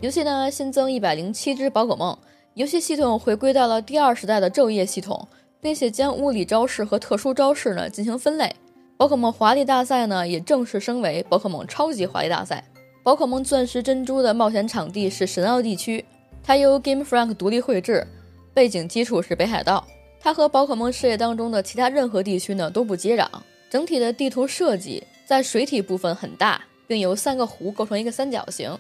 [0.01, 2.17] 游戏呢新增一百零七只宝可梦，
[2.55, 5.29] 游戏系统回归到了第二时代的昼夜系统，
[5.61, 8.55] 并且将物理招式和特殊招式呢进行分类。
[8.97, 12.65] 宝可梦华丽大赛呢也正式升为宝可梦超级华丽大赛。
[13.03, 16.03] 宝可梦钻石珍珠的冒险场地是神奥地区，
[16.43, 18.07] 它由 Game Frank 独立绘制，
[18.55, 19.87] 背景基础是北海道。
[20.27, 23.29] 它和宝可梦世界当中的其他任何地区呢都不接壤。
[23.71, 28.77] 整体的地图设计在水体部分很大，并由三个湖构成一个三角形。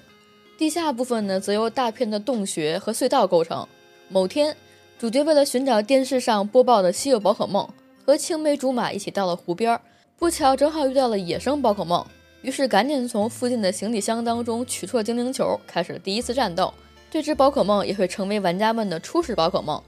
[0.58, 3.64] 地下部分呢，则由大片的洞穴和隧道构成。
[4.08, 4.56] 某天，
[4.98, 7.68] 主角为了寻找电视上播报的稀有宝可梦，
[8.04, 9.80] 和青梅竹马一起到了湖边，
[10.18, 12.04] 不巧正好遇到了野生宝可梦，
[12.42, 16.74] 于是赶紧从附近的行李箱当中取出了精灵球，开始了第一次战斗。
[17.08, 19.80] 这只宝可梦也会成为玩家们的初始宝可梦。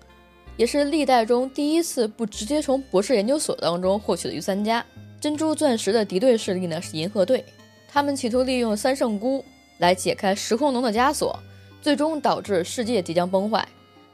[0.59, 4.85] 也是历代中第一次不直接从博士研究所当中获取的御三家。
[5.21, 7.45] 珍珠钻石的敌对势力呢是银河队，
[7.89, 9.45] 他们企图利用三圣菇
[9.79, 11.39] 来解开时空龙的枷锁，
[11.81, 13.67] 最终导致世界即将崩坏。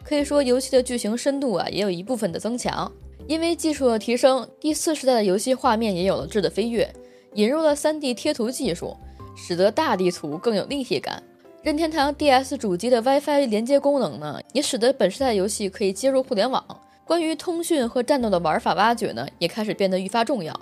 [0.03, 2.91] 可以说，游戏的剧情深度啊也有一部分的增强，
[3.27, 6.91] 因为技术的提升，第四世代的游戏画面也有了质的飞跃，
[7.35, 8.95] 引入了 3D 贴图技术，
[9.35, 11.23] 使得大地图更有立体感。
[11.65, 16.63] 任天堂 DS 主机的 WiFi 连接功能呢，也使得本世代游戏可以接入互联网。
[17.07, 20.55] 关于通讯和战斗的玩法挖掘呢，也开始变得愈发重要。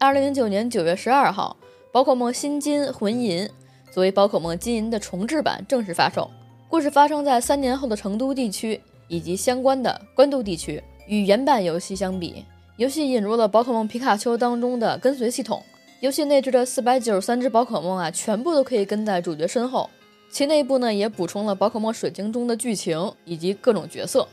[0.00, 1.54] 二零零九年九月十二号，
[1.92, 3.46] 宝可梦新金魂银
[3.92, 6.30] 作为宝可梦金银的重置版正式发售。
[6.70, 10.82] 故事发生在三年后的成都地区以及相关的关渡地区。
[11.06, 12.46] 与原版游戏相比，
[12.78, 15.62] 游戏引入了宝可梦皮卡丘当中的跟随系统。
[16.00, 19.90] 游戏内置的四百九十三只宝可梦啊，全部都可以跟在主角身后。
[20.36, 24.28] 其内部呢也补充了宝可梦水晶中的剧情以及各种角色。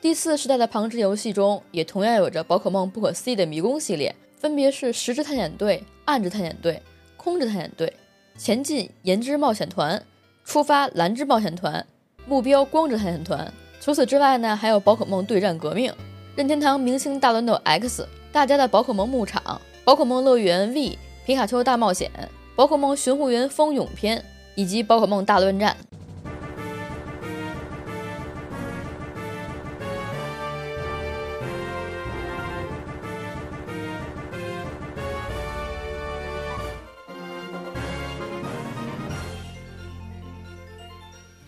[0.00, 6.80] 第四时代的旁支游戏中也同样有着宝可梦不可思议的迷宫系列，分别是实之探险队、暗之探险队、
[7.16, 7.92] 空之探险队、
[8.36, 10.00] 前进岩之冒险团、
[10.44, 11.84] 出发蓝之冒险团、
[12.24, 13.52] 目标光之探险团。
[13.80, 15.92] 除此之外呢，还有宝可梦对战革命、
[16.36, 22.08] 任天堂明星大乱斗 X、大家的宝可梦牧场、宝可梦乐园 V、皮卡丘大冒险、
[22.54, 24.24] 宝可梦巡护员风涌篇。
[24.58, 25.76] 以及宝可梦大乱战。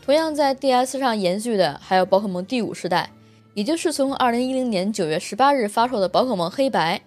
[0.05, 3.11] 同样在 DS 上延续的还有宝可梦第五世代，
[3.55, 7.03] 也就是从2010年9月18日发售的宝可梦黑白，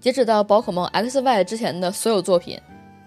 [0.00, 2.56] 截止到宝可梦 XY 之前的所有作品。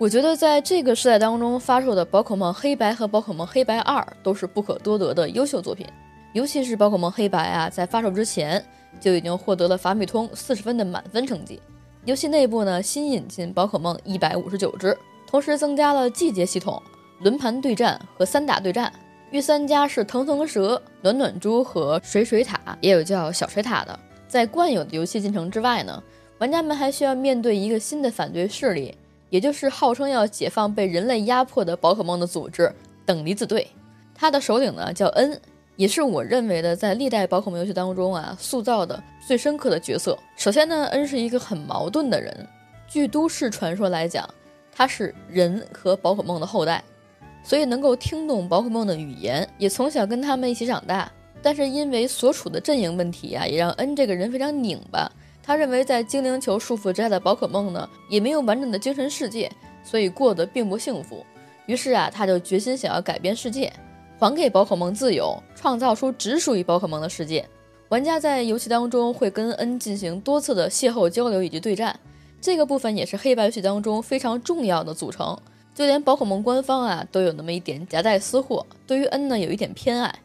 [0.04, 5.88] 我觉得在这个时代当中发售的宝可梦黑白和宝可梦黑白二都是不可多得的优秀作品，
[6.34, 8.62] 尤其是宝可梦黑白啊，在发售之前
[9.00, 11.58] 就已经获得了法米通四十分的满分成绩。
[12.04, 14.94] 游戏内部呢，新引进宝可梦一百五十九只，
[15.26, 16.84] 同时增加了季节系统、
[17.22, 18.92] 轮盘对战和三打对战。
[19.32, 23.98] 御三家是腾腾蛇、暖暖猪和水水塔，也有叫小水塔的。
[24.28, 26.04] 在惯有的游戏进程之外呢，
[26.40, 28.94] 玩家们还需要面对一个新的反对势力。
[29.34, 32.72] 也就是号称要解放被人类压迫的宝可梦的组织
[33.04, 33.68] 等离子队，
[34.14, 35.42] 他的首领呢叫恩，
[35.76, 40.16] 也是我认为的在历代宝可梦游戏当中啊塑造的最深刻的角色。
[40.38, 42.48] 首先呢，恩是一个很矛盾的人。
[42.88, 44.30] 据都市传说来讲，
[44.72, 46.84] 他是人和宝可梦的后代，
[47.44, 51.12] 所以能够听懂宝可梦的语言，也从小跟他们一起长大。
[51.42, 55.12] 但是因为所处的阵营问题啊，也让恩这个人非常拧巴。
[55.46, 59.52] 他认为，在精灵球束缚之下的宝可梦呢，也没有完整的精神世界，
[59.84, 61.26] 所以过得并不幸福。
[61.66, 63.72] 于是啊，他就决心想要改变世界，
[64.18, 67.46] 还给宝可梦自由，创造出只属于宝可梦的世界。
[67.90, 72.00] 玩家在游戏当中会跟恩进行多次的邂逅交流以及对战，
[72.40, 75.38] 这个部分也是黑白游戏当中非常重要的组成。
[75.76, 80.16] 就连宝可梦官方啊，都有那么一点夹带私货，对于恩呢有一点偏爱。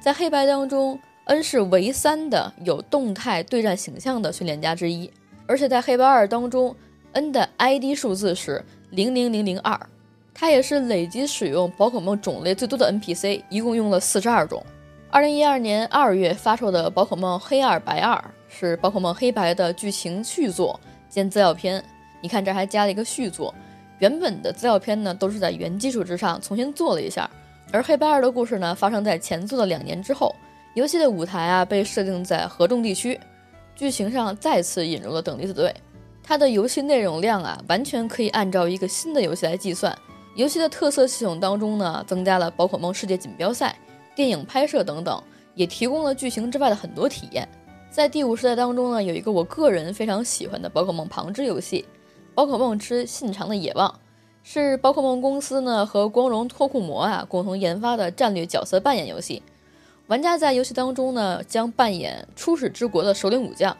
[0.00, 1.00] 在黑白当中。
[1.26, 5.10] 恩是唯三的有动态对战形象的训练家之一，
[5.44, 6.74] 而且在黑白二当中，
[7.12, 9.76] 恩的 ID 数字是零零零零二，
[10.32, 14.64] 他也是累计使用宝可梦种类最多的 NPC，一共用了四十二种。
[15.10, 21.82] 二零一二年二月发售的宝可梦黑二白二是宝可梦黑白的剧情续作兼资料片，
[22.20, 23.52] 你看这还加了一个续作，
[23.98, 27.28] 原本的资料片呢都是在原基础之上重新做了一下，
[27.72, 30.32] 而黑白二的故事呢发生在前作的两年之后。
[30.76, 33.18] 游戏的舞台啊被设定在合众地区，
[33.74, 35.74] 剧情上再次引入了等离子队。
[36.22, 39.96] 它的游戏内容量啊完全可以按照一个新的游戏来计算。
[40.34, 43.74] 游戏的特色系统当中呢，增加了宝可梦世界锦标赛、
[44.14, 45.18] 电影拍摄等等，
[45.54, 47.48] 也提供了剧情之外的很多体验。
[47.90, 51.86] 在第五世代当中呢，有一个我个人非常喜欢的宝可梦旁支游戏
[52.34, 53.88] 《宝可梦之信长的野望》，
[54.42, 59.42] 是宝可梦公司呢和光荣拓库摩啊共同研发的战略角色扮演游戏。
[60.08, 63.76] 玩家在游戏当中呢，将扮演初始之国的首领武将，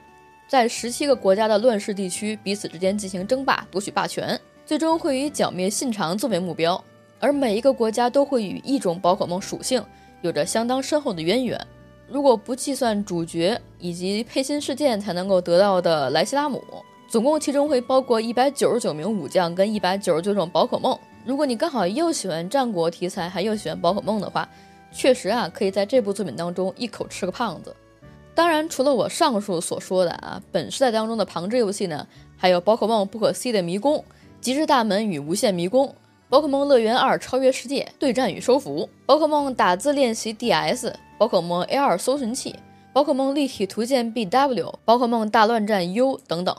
[0.48, 6.82] 在十七个国家的乱世地区彼此之间进行争霸，夺取霸权，最终会以剿灭信长作为目标。
[7.20, 9.82] 而每一个国家都会与一种宝可梦属性
[10.20, 11.64] 有着相当深厚的渊源。
[12.08, 16.60] 如果不计算主角以及配信事件才能够得到的莱西拉姆，
[17.08, 20.98] 总共其中会包括一百九十九名武将跟一百九十九种宝可梦。
[21.24, 24.48] 如果你刚好又喜欢战国题材，还又喜欢宝可梦的话，
[24.92, 27.74] 确实啊，可以在这部作品当中一口吃个胖子。
[28.34, 34.04] 当然，除了我上述所说的啊，本世代当中的旁支游戏呢，还有宝可梦不可思议的迷宫、
[34.40, 35.94] 极致大门与无限迷宫、
[36.28, 42.54] 宝可梦乐园二超越世界、对战与收服、宝可梦打字练习 DS、宝可梦 A 二搜寻器、
[42.92, 46.54] 宝可梦立体图鉴 BW、宝可梦大乱战 U 等等。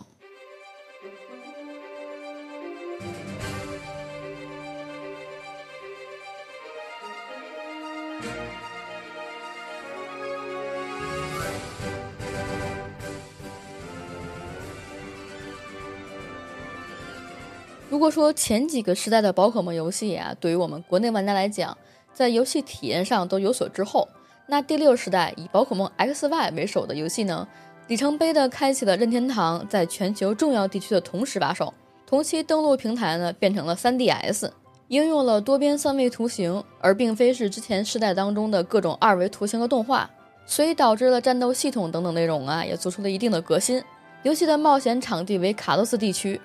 [17.97, 21.75] 如果说前几个时代的宝可梦游戏啊，对于我们国内玩家来讲，
[22.13, 24.07] 在游戏体验上都有所滞后，
[24.45, 27.47] 那第六时代以宝可梦 XY 为首的游戏呢，
[27.87, 31.73] 里程碑的开启了任天堂在全球重要地区的同时把手。
[32.05, 34.51] 同期登录平台呢，变成了 3DS，
[34.89, 40.07] 应用了多边三维图形，而并非是之前世代当中的各种二维图形和动画，
[40.45, 43.83] 所以导致了战斗系统等等内容啊，也做出了一定的革新。
[44.21, 46.39] 游戏的冒险场地为卡洛斯地区。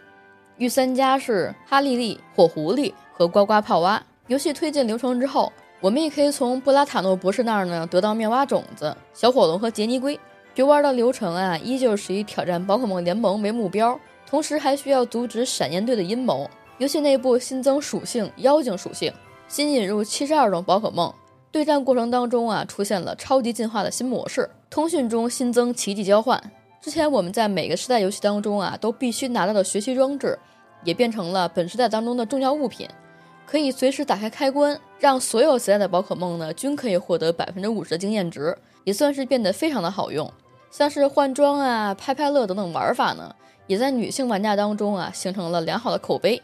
[0.58, 4.02] 御三家是哈利利、火狐狸和呱呱泡蛙。
[4.28, 10.18] 游戏推进流程之后，我们也可以从布拉塔诺博士那儿呢得到妙蛙种子、小火龙和杰尼龟。
[10.54, 16.48] 游玩的流程啊，依旧是以挑战宝可梦联盟为目标，同时还需要阻止闪焰队的阴谋。
[16.78, 19.12] 游戏内部新增属性妖精属性，
[19.48, 21.12] 新引入七十二种宝可梦。
[21.50, 24.48] 对战过程当中啊，出现了超级进化的新模式。
[24.70, 26.42] 通讯中新增奇迹交换。
[26.82, 30.36] 之前我们在每个时代游戏当中啊，都必须拿到的学习装置，
[30.82, 32.88] 也变成了本时代当中的重要物品，
[33.46, 40.28] 可以随时打开开关，让所有时代的宝可梦呢均可以获得百分之五十的经验值，也算是变得非常的好用。
[40.72, 43.32] 像是换装啊、拍拍乐等等玩法呢，
[43.68, 46.42] 也在女性玩家当中啊形成了良好的口碑。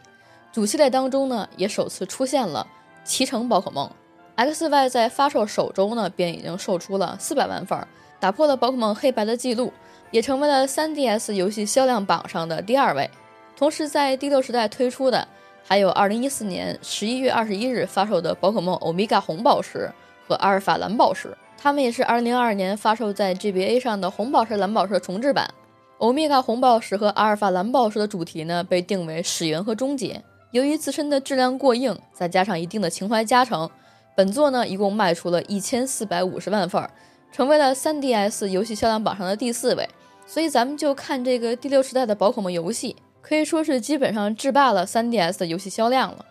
[0.53, 2.65] 主系列当中呢，也首次出现了
[3.05, 3.91] 骑乘宝可梦
[4.37, 7.77] ，XY 在发售首周呢，便已经售出了四百万份，
[8.21, 9.73] 打破了宝可梦黑白的记录，
[10.11, 13.11] 也成为了 3DS 游戏销量榜上的第二位。
[13.57, 15.27] 同时，在第六时代推出的
[15.65, 19.91] 还有2014年11月21日发售的宝可梦欧米伽红宝石
[20.27, 25.53] 和阿尔法蓝宝石，它们也是2022年发售在 GBA 上的红宝石、蓝宝石重置版。
[25.99, 30.23] 欧米伽红宝石和阿尔法蓝宝石的主题呢，被定为始源和终结。
[30.53, 33.69] 由于自身的质量过硬，再加上一定的情怀加成，
[34.17, 36.89] 本作呢一共卖出了一千四百五十万份，
[37.33, 39.89] 成为了 3DS 游戏销量榜上的第四位。
[40.29, 46.25] 所以咱们就看这个第六时代的宝可梦游戏，可以说是基本上制霸了 3DS 的游戏销量了。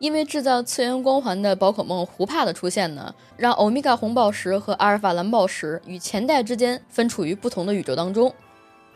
[0.00, 8.34] 因为制造次元光环的宝可梦胡帕的出现呢，让欧米伽红宝石和阿尔法蓝宝石与前代之间分处于不同的宇宙当中。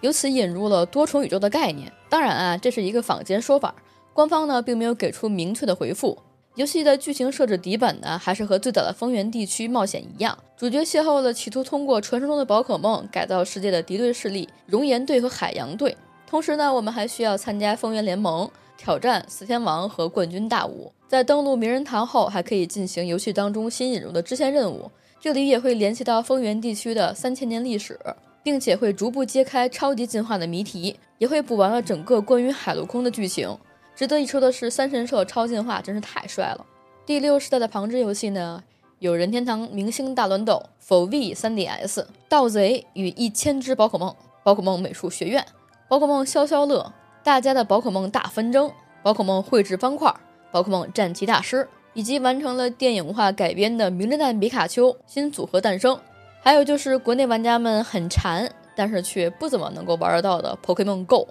[0.01, 1.90] 由此引入了多重宇宙的概念。
[2.09, 3.73] 当然啊，这是一个坊间说法，
[4.12, 6.18] 官方呢并没有给出明确的回复。
[6.59, 15.97] 游戏的剧情设置底本呢，还是和最早的风原地区冒险一样，主角邂逅了企图通过传说中的宝可梦改造世界的敌对势力熔岩队和海洋队。
[16.27, 20.92] 同时呢，我们还需要参加风原联盟，挑战四天王和冠军大武。
[21.07, 24.90] 在登陆名人堂后，还可以进行游戏当中新引入的支线任务，
[25.21, 27.97] 这里也会联系到风原地区的三千年历史。
[28.40, 33.55] 并且会逐步揭开超级进化的谜题，也会补完了整个关于海陆空的剧情。
[33.99, 36.65] 值得一说的是，三神社超进化真是太帅了。
[37.05, 38.63] 第六世代的旁支游戏呢，
[39.01, 45.45] 有任天堂明星大乱斗、否 V 3DS、盗贼与一千只宝可梦、宝可梦美术学院、
[45.89, 46.93] 宝可梦消消乐、
[47.25, 48.71] 大家的宝可梦大纷争、
[49.03, 50.15] 宝可梦绘制方块、
[50.53, 55.99] 宝可梦战棋大师，以及完成了电影化改编的名侦探皮卡丘新组合诞生。
[56.41, 61.27] 还有就是国内玩家们很馋，但是却不怎么能够玩得到的 Pokemon Go。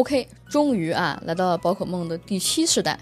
[0.00, 2.98] OK，终于啊，来到了宝可梦的第七世代。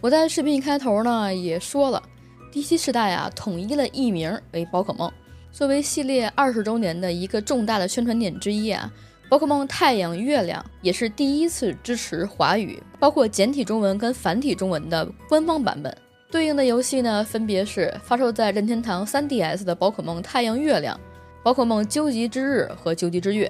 [0.00, 2.02] 我在视频一开头呢也说了。
[2.50, 5.08] 第七世代啊，统一了艺名为宝可梦。
[5.52, 8.92] 作为系列二十周年的一个重大的宣传点之一啊，
[9.28, 15.96] 宝可梦太阳月亮也是第一次支持华语，包括简体中文跟繁体中文的官方版本。
[16.28, 20.98] 对应的游戏呢，分别是发售在任天堂 3DS 的宝可梦太阳月亮、
[21.44, 23.48] 宝可梦究极之日和究极之月，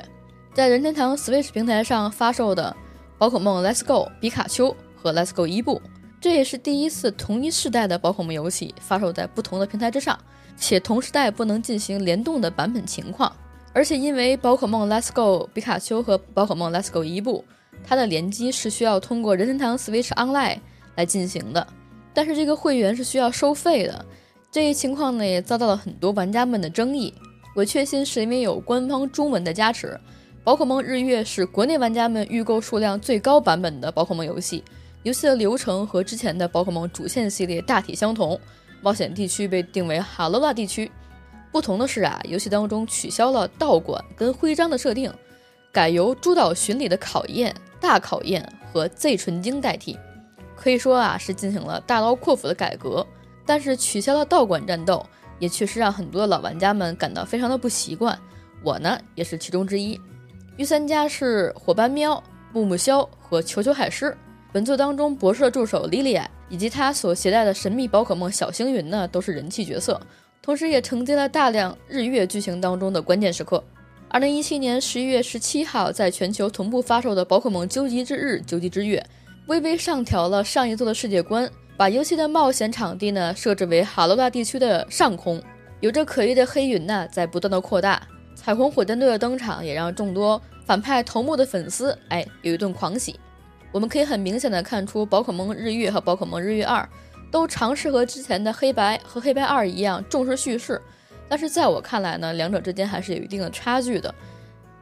[0.54, 2.76] 在任天堂 Switch 平台上发售的
[3.16, 5.80] 宝可梦 Let's Go 皮卡丘和 Let's Go 伊布。
[6.20, 10.18] 这也是第一次同一世代的宝可梦游戏发售在不同的平台之上，
[10.54, 13.34] 且同时代不能进行联动的版本情况。
[13.72, 17.42] 而且因为宝可梦 Let's Go 皮卡丘和宝可梦 Let's Go 伊布，
[17.82, 20.58] 它的联机是需要通过任天堂 Switch Online
[20.96, 21.66] 来进行的，
[22.12, 24.04] 但是这个会员是需要收费的。
[24.50, 27.14] 这一情况呢也遭到了很多玩家们的争议。
[27.56, 29.98] 我确信是因为有官方中文的加持，
[30.44, 34.64] 宝可梦日月是国内玩家们预购数量最高版本的宝可梦游戏。
[35.04, 38.38] 游戏的流程和之前的宝可梦主线系列大体相同，
[38.80, 40.90] 冒险地区被定为哈罗拉地区。
[41.52, 45.12] 不同的是啊，游戏当中取消了道馆跟徽章的设定，
[45.70, 49.96] 改由诸岛巡礼的考验、大考验和 Z 纯晶代替。
[50.56, 53.06] 可以说啊，是进行了大刀阔斧的改革。
[53.46, 55.06] 但是取消了道馆战斗，
[55.38, 58.18] 也确实让很多的老玩家们感到非常的不习惯。
[58.64, 60.00] 我呢，也是其中之一。
[60.58, 64.14] 御三家是伙伴喵、木木枭和球球海狮。
[64.52, 69.98] 本作当中，博士的助手莉莉安以及她所携带的神秘宝可梦小星云呢，都是人气角色，
[70.42, 73.64] 同时也承接了大量日月剧情当中的关键时刻。
[74.10, 79.02] 二零一七年十一月十七号，在全球同步发售的宝可梦究极之日、究极之月，
[79.46, 85.42] 微微上调了上一座的世界观，把游戏的冒险场地呢设置为哈罗拉地区的上空，
[85.80, 93.18] 有着可疑的黑云呢在不断的扩大，彩虹火箭队的登场也让众多反派头目的粉丝哎有一顿狂喜。
[93.70, 96.86] 我们可以很明显的看出，宝可梦日月和宝可梦日月二
[97.30, 100.80] 都尝试和之前的黑白和黑白二一样重视叙事，
[101.28, 104.14] 但是在我看来呢，两者之间还是有一定的差距的。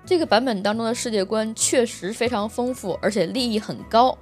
[0.04, 4.16] 这个版本当中的世界观确实非常丰富，而且利益很高，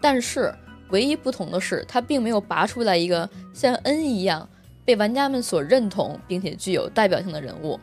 [0.00, 0.54] 但是
[0.88, 4.48] 唯一不同的是，它并没有拔出来一个像 N 一样
[4.84, 7.78] 被玩家们所认同并且具有代表性的人物，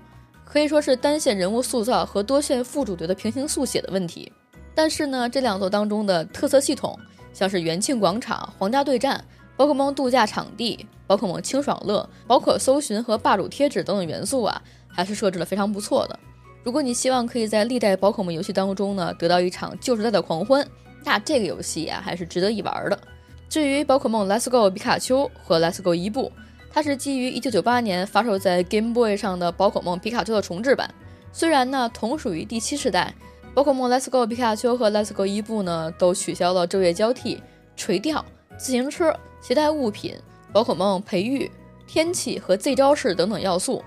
[0.52, 4.30] 可以说是单线人物塑造和多线副主角的平行速写的问题。
[4.76, 7.00] 但是呢，这两座当中的特色系统，
[7.32, 9.24] 像是元庆广场、皇家对战、
[9.56, 16.20] 宝可梦度假场地、宝可梦清爽乐、宝可搜寻和霸主贴纸等等元素啊，还是设置的非常不错的。
[16.64, 20.68] 如果你希望可以在历代宝可梦游戏当中呢，得到一场旧时代的狂欢，
[21.06, 23.00] 那这个游戏啊，还是值得一玩的。
[23.48, 26.30] 至于宝可梦 Let's Go 皮卡丘和 Let's Go 伊布，
[26.74, 30.90] 它是基于1998年发售在 Game Boy 上的宝可梦皮卡丘的重置版。
[31.34, 33.14] 虽然呢同属于第七世代，
[33.54, 37.42] 宝可梦 Let's Go 皮卡丘和 Let's Go 伊布呢都取消了昼夜交替、
[37.76, 38.24] 垂钓、
[38.58, 40.16] 自行车、携带物品、
[40.54, 41.52] 宝可梦培育、
[41.86, 43.84] 天气和 Z 招式等等要素。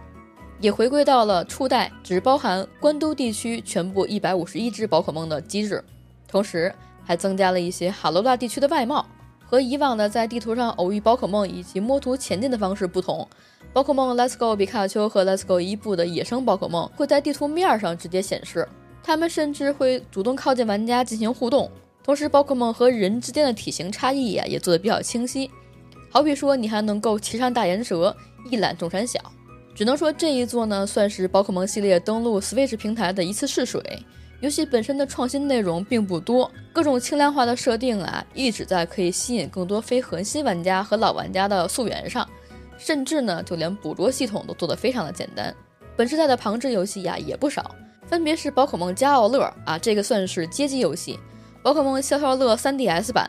[0.60, 5.82] 也回归到了初代只包含关都地区全部一百五十一只宝可梦的机制，
[6.28, 9.04] 同时还增加了一些哈罗拉地区的外貌。
[9.54, 13.24] 和以往的在地图上偶遇宝可梦以及摸图前进的方式不同，
[13.72, 18.68] 宝可梦 Let's Go 皮卡丘和 Let's Go 伊布的野生宝可梦会在地图面上直接显示，
[19.00, 21.70] 它们甚至会主动靠近玩家进行互动。
[22.02, 25.48] 同时，宝可梦和人之间的体型差异呀也做得比较清晰，
[26.10, 28.16] 好比说你还能够骑上大岩蛇
[28.50, 29.20] 一览众山小。
[29.72, 33.80] 只能说这一座呢，算是宝可梦系列登陆 Switch 平台的一次试水。
[34.40, 42.28] 游戏本身的创新内容并不多，各种轻量化的设定啊，一直在可以吸引更多非核心玩家和老玩家的溯源上。
[42.76, 45.54] 甚至呢，就连捕捉系统都做得非常的简单。
[45.96, 47.74] 本世代的旁支游戏呀也不少，
[48.06, 51.16] 分别是宝可梦加奥乐啊，这个算是街机游戏；
[51.62, 53.26] 宝可梦消消乐 3DS 版、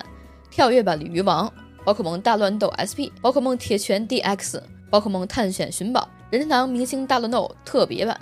[0.49, 1.49] 跳跃版鲤鱼王、
[1.85, 6.09] 宝可梦大乱斗 SP、宝可梦铁拳 DX、宝可梦探险寻宝。
[6.31, 8.19] 任天堂明星大乱斗特别版。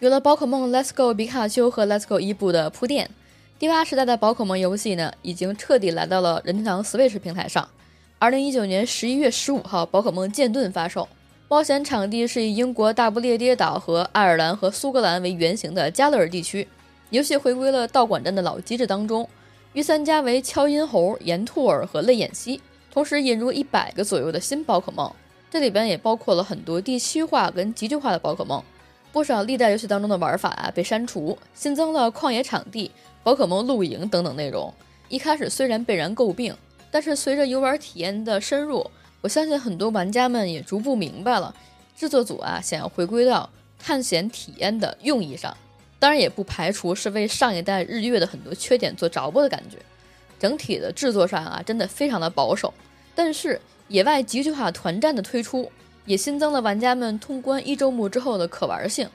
[0.00, 3.10] 有了宝可梦 Let's Go 比卡丘和 Let's Go 伊布的铺垫，
[3.58, 7.68] 第八时代的宝可梦游戏呢，已经彻底来到了任天堂 Switch 平台上。
[8.18, 11.06] 二零一九年十一月十五号，宝可梦剑盾发售。
[11.50, 16.66] 冒险场地是以英国大不列颠岛和爱尔兰和苏格兰为原型的加勒尔地区。
[17.10, 19.28] 游戏回归了道馆战的老机制当中，
[19.74, 22.58] 御三家为敲音猴、岩兔儿和泪眼蜥，
[22.90, 25.12] 同时引入一百个左右的新宝可梦。
[25.50, 28.62] 这里边也包括了很多地区化跟集聚化的宝可梦。
[29.12, 32.90] 不少历代游戏当中的玩法啊被删除，新增了旷野场地、
[33.22, 34.72] 宝可梦露营等等内容。
[35.08, 36.56] 一开始虽然被人诟病，
[36.90, 38.88] 但是随着游玩体验的深入。
[39.22, 41.54] 我相信很多玩家们也逐步明白了，
[41.94, 45.54] 制作组啊想要回归到探险体验的用意上，
[45.98, 49.76] 当然也不排除是为上一代日月的很多缺点做着补的感觉。
[50.38, 52.72] 整体的制作上啊真的非常的保守，
[53.14, 55.70] 但是野外集聚化团战的推出
[56.06, 59.08] 也新增了玩家们通关一周目之后的可玩性。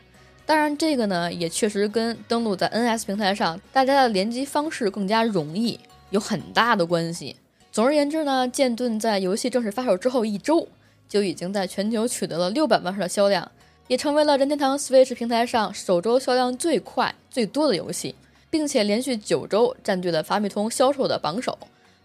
[0.45, 5.79] 当然这个呢也确实跟登录在 NS 平台上大家的联机方式更加容易
[6.11, 7.36] 有很大的关系。
[7.71, 10.67] 总而言之呢，剑盾在游戏正式发售之后一周，
[11.09, 13.51] 就已经在全球取得了六百万份的销量，
[13.88, 18.15] 也成为了任天堂 Switch 平台上首周销量最快、最多的游戏，
[18.49, 21.57] 并且连续九周占据了法米通销售的榜首，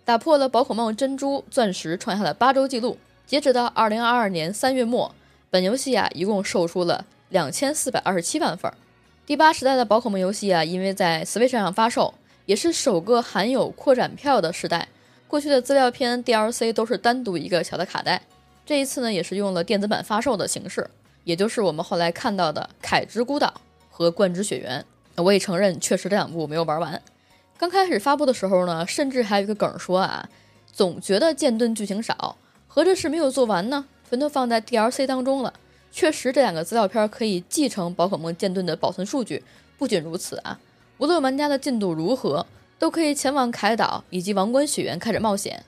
[0.05, 2.97] 打破了宝可梦珍珠、钻石创下的八周纪录。
[3.31, 5.15] 截止到二零二二年三月末，
[5.51, 8.73] 本游戏啊一共售出了两千四百二十七万份。
[9.25, 12.13] 第八时代的宝可梦游戏啊，因为在 Switch 上发售，
[12.47, 14.89] 也是首个含有扩展票的时代。
[15.29, 18.21] 过去的资料片 DLC 都是单独一个小的卡带，
[18.67, 20.91] 这一次呢也是用了电子版发售的形式，
[21.23, 23.47] 也就是我们后来看到的《凯之孤岛》
[23.89, 24.85] 和《冠之雪原》。
[25.23, 27.01] 我也承认，确实这两部没有玩完。
[27.57, 30.29] 刚开始发布的时候呢，甚至还有一个梗说啊，
[30.73, 32.37] 总觉得剑盾剧情少，
[32.73, 35.53] 合着是没有做完呢，全都放在 DLC 当中了。
[35.91, 39.43] 确实，这两个资料片可以继承宝可梦剑盾的保存数据。
[39.77, 40.61] 不仅如此啊，
[40.99, 42.47] 无论玩家的进度如何。
[42.79, 45.63] 都可以前往凯岛以及王冠雪原开始冒险。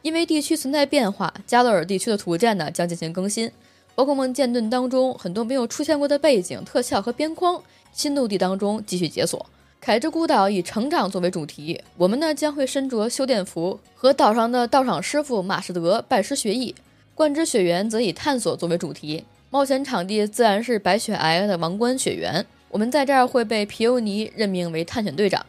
[0.00, 3.52] 因为地区存在变化，加勒尔地区的图鉴呢将进行更新。
[3.94, 9.44] 宝可梦剑盾当中很多没有出现过的背景、特效和边框，新陆地当中继续解锁。
[9.84, 16.74] 凯之孤岛以成长作为主题，我们呢将会身着修炼服，和岛上的道场师傅马士德拜师学艺。
[17.14, 22.46] 冠之雪原则以探索作为主题，冒险场地自然是白雪皑皑的王冠雪原。
[22.70, 25.44] 我们在这儿会被皮尤尼任命为探险队长。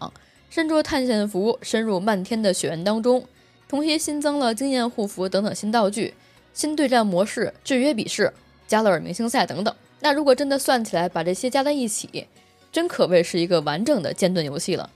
[0.50, 3.24] 身着探险服，深入漫天的雪原当中，
[3.70, 6.14] 同时新增了经验护符等等新道具、
[6.54, 8.34] 新对战模式、制约比试、
[8.68, 9.74] 加勒尔明星赛等等。
[10.02, 12.28] 那如果真的算起来，把这些加在一起，
[12.76, 14.90] 真可谓是一个完整的剑盾游戏了。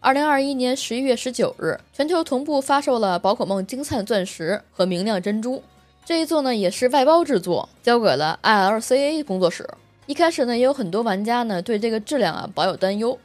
[0.00, 5.62] 二零二一年十一月十九日，全球同步发售了宝可梦金灿钻石和明亮珍珠。
[6.04, 9.66] 这一座呢，也是外包制作，交给了 ILCA 工作室。
[10.04, 13.18] 一开始呢，也有很多玩家呢对这个质量啊保有担忧。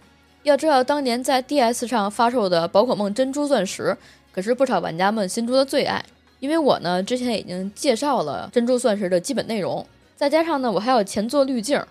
[0.43, 3.97] 要知道，当年在 DS 上发售的宝可梦珍珠钻石，
[4.31, 6.01] 可是不少玩家们心中的最爱。
[6.39, 9.85] 因为我呢之前已经介绍了珍珠钻石的基本内容，
[10.15, 11.83] 再加上呢我还有前作滤镜，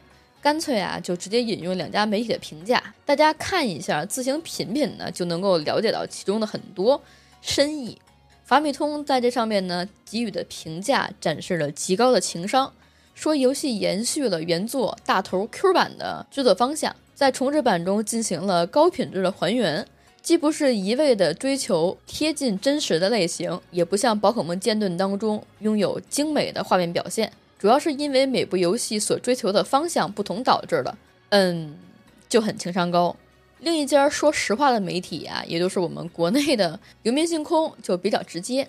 [0.42, 7.02] 干脆啊就直接引用两家媒体的评价，大家看一下，自行品品呢就能够了解到其中的很多
[7.42, 7.98] 深意。
[8.44, 12.72] 法米通在这上面呢给予的评价展示了极高的情商，
[13.14, 19.86] 说游戏延续了原作大头 Q 版的制作方向，在重置版中进行了高品质的还原，
[20.22, 27.30] 既不是一味的追求贴近真实的类型，也不像宝可梦剑盾当中拥有精美的画面表现，
[27.60, 30.96] 主要是因为每部游戏所追求的方向不同导致的。
[31.28, 31.76] 嗯，
[32.26, 33.14] 就很情商高。
[33.58, 38.66] 另一家说实话的媒体啊，也就是我们国内的游民星空，就比较直接，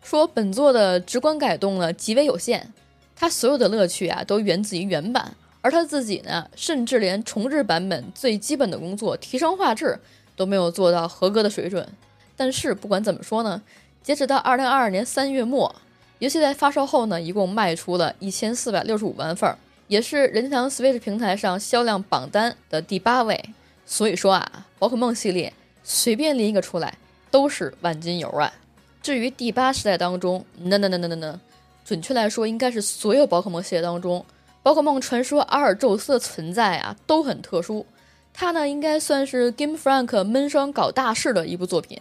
[0.00, 2.72] 说本作的直观改动呢极为有限，
[3.16, 9.98] 它所有的乐趣啊都源自于原版，而他自己呢，甚至连重置版本最基本的工作提升画质
[10.36, 11.88] 都没有做到合格的水准。
[12.36, 13.60] 但是不管怎么说呢，
[14.04, 15.74] 截止到二零二二年三月末，
[16.20, 19.56] 游戏在发售后呢，一共卖出了一千四百六十五万份，
[19.88, 23.42] 也是任天堂 Switch 平台上销量榜单的第八位。
[23.86, 25.50] 所以说啊，宝可梦系列
[25.82, 26.98] 随便拎一个出来
[27.30, 28.52] 都是万金油啊。
[29.02, 31.40] 至于第八时代当中，那那那那那那，
[31.86, 34.22] 准确来说应该是所有宝可梦系列当中，
[34.62, 37.86] 宝可梦传说阿尔宙斯的存在啊都很特殊。
[38.34, 41.98] 它呢应该算是 Game Freak 闷声搞大事的一部作品。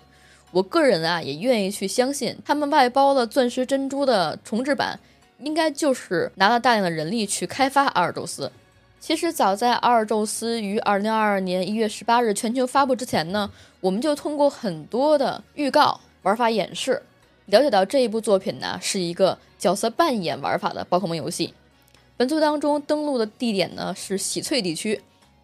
[0.51, 4.99] 我个人啊也愿意去相信，他们外包了钻石珍珠的重置版，
[5.39, 8.51] 应该就是拿了大量的人力去开发阿尔宙斯。
[8.99, 17.01] 其实早在阿尔宙斯于二零二二年一月十八日全球发布之前呢，我们就通过很多的预告、玩法演示，
[17.45, 21.53] 了解到这一部作品呢是一个角色扮演玩法的宝可梦游戏。
[22.17, 24.99] 本作当中登陆的地点呢是喜翠地区，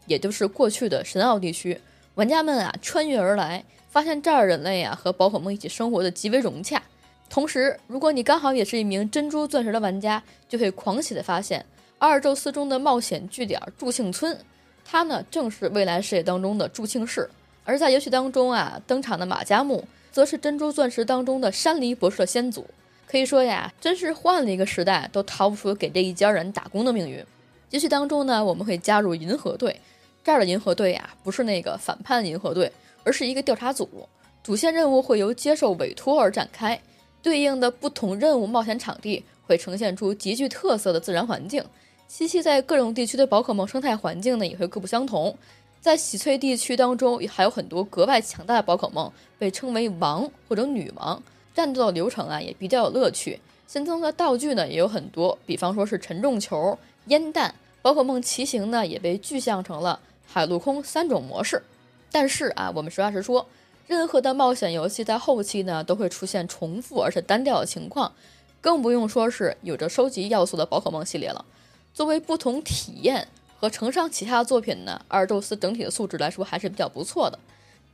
[0.08, 1.80] 也就是过去的神奥地区。
[2.16, 6.82] 玩家们啊穿越而来，发现这儿人类啊和宝可梦一起生活的极为融洽。
[7.30, 11.66] 同时，如果你刚好也是一名珍珠钻石的玩家，就会狂喜的发现。
[11.98, 14.38] 阿尔宙斯中的冒险据点祝庆村，
[14.86, 17.30] 它呢正是未来世界当中的祝庆市。
[17.66, 22.66] 而在游戏当中啊，登场的马加木则是珍珠钻石当中的山梨博士的先祖。
[23.08, 27.26] 可以说呀，真是换了一个时代都逃不出给这一家人打工的命运。
[27.72, 29.82] 游戏当中呢，我们会加入银河队，
[30.26, 32.72] 这儿的银河队呀，不是那个反叛银河队，
[33.04, 34.10] 而是一个调查组。
[34.42, 36.82] 主线任务会由接受委托而展开，
[37.22, 41.64] 对应的不同任务冒险场地会呈现出极具特色的自然环境。
[42.10, 45.38] 栖息在各种地区的宝可梦生态环境呢，也会各不相同。
[45.80, 51.22] 在喜翠地区当中，还有很多格外强大的宝可梦，被称为王或者女王。
[51.54, 53.40] 战斗流程啊，也比较有乐趣。
[53.68, 56.76] 新增的道具呢，也有很多，比方说是沉重球、
[57.10, 57.54] 烟弹。
[57.84, 60.00] 宝可梦骑行呢，也被具象成了
[60.36, 61.64] 海陆空三种模式。
[62.12, 63.48] 但是啊，我们实话实说，
[63.88, 68.12] 任何的冒险游戏在后期呢，都会出现重复而且单调的情况，
[68.60, 71.46] 更不用说是有着收集要素的宝可梦系列了。
[71.94, 77.40] 作为不同体验和承上启下的作品呢，阿尔宙斯整体的素质来说还是比较不错的。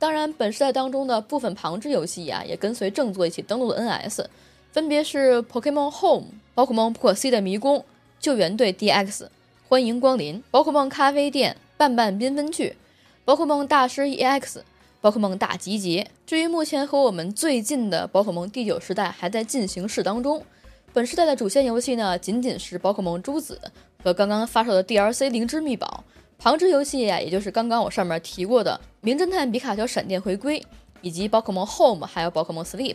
[0.00, 4.26] 当然，本时代当中的部分旁支游戏呀，也跟随正作一起登陆了 NS，
[4.72, 6.26] 分别是 Pokemon Home、
[6.56, 7.84] 宝可梦破 C 的迷宫、
[8.18, 9.28] 救援队 DX、
[9.68, 12.76] 欢迎光临、宝可梦咖啡店、半半缤纷剧、
[13.24, 14.60] 宝可梦大师 EX、
[15.00, 16.08] 宝可梦大集结。
[16.24, 20.44] 至于目前和我们最近的宝可梦第九时代还在进行式当中，
[20.92, 23.60] 本时代的主线游戏呢，仅仅是宝可梦珠子。
[24.04, 26.04] 和刚刚发售的 DLC《灵芝秘宝》，
[26.40, 30.60] 旁支游戏呀，也就是刚刚我上面提过的《名侦探皮卡丘闪电回归》，
[31.00, 32.94] 以及宝可梦 Home，还有宝可梦 Sleep。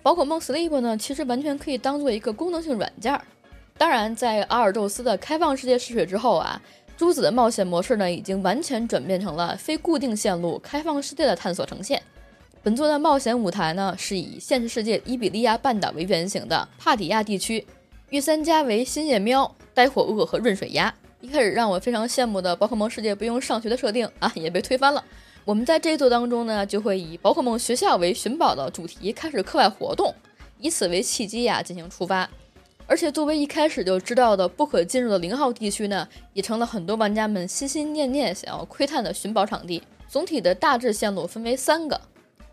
[0.00, 3.20] 宝可梦 Sleep 呢，其实完全可以当做一个功能性软件。
[3.76, 6.62] 当然，在阿尔宙斯的开放世界试水之后啊，
[6.98, 12.02] 珠子的冒险模式呢，已经完全转变成了非固定线路开放世界的探索呈现。
[12.60, 17.64] 本作的冒险舞台呢，是以现实世界伊比利亚半岛为原型的帕底亚地区，
[18.10, 19.54] 御三家为新夜喵。
[19.72, 25.04] 呆火鳄和润水鸭，一开始让我非常羡慕的宝可梦世界不用上学的设定啊，也被推翻了。
[25.44, 30.12] 我们在这一座当中呢，就会以宝可梦学校为寻宝的主题开始课外活动，
[30.58, 32.28] 以此为契机呀进行出发。
[32.88, 39.80] 而且作为一开始就知道的不可进入的零号地区呢，也成了很多玩家们心心念念想要窥探的寻宝场地。
[40.08, 42.00] 总体的大致线路分为三个，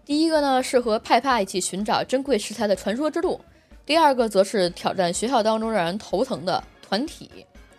[0.05, 3.39] 第一个呢是和派帕一起寻找珍贵食材的传说之路，
[3.85, 6.63] 第二个则是挑战学校当中让人头疼的。
[6.87, 7.27] 团体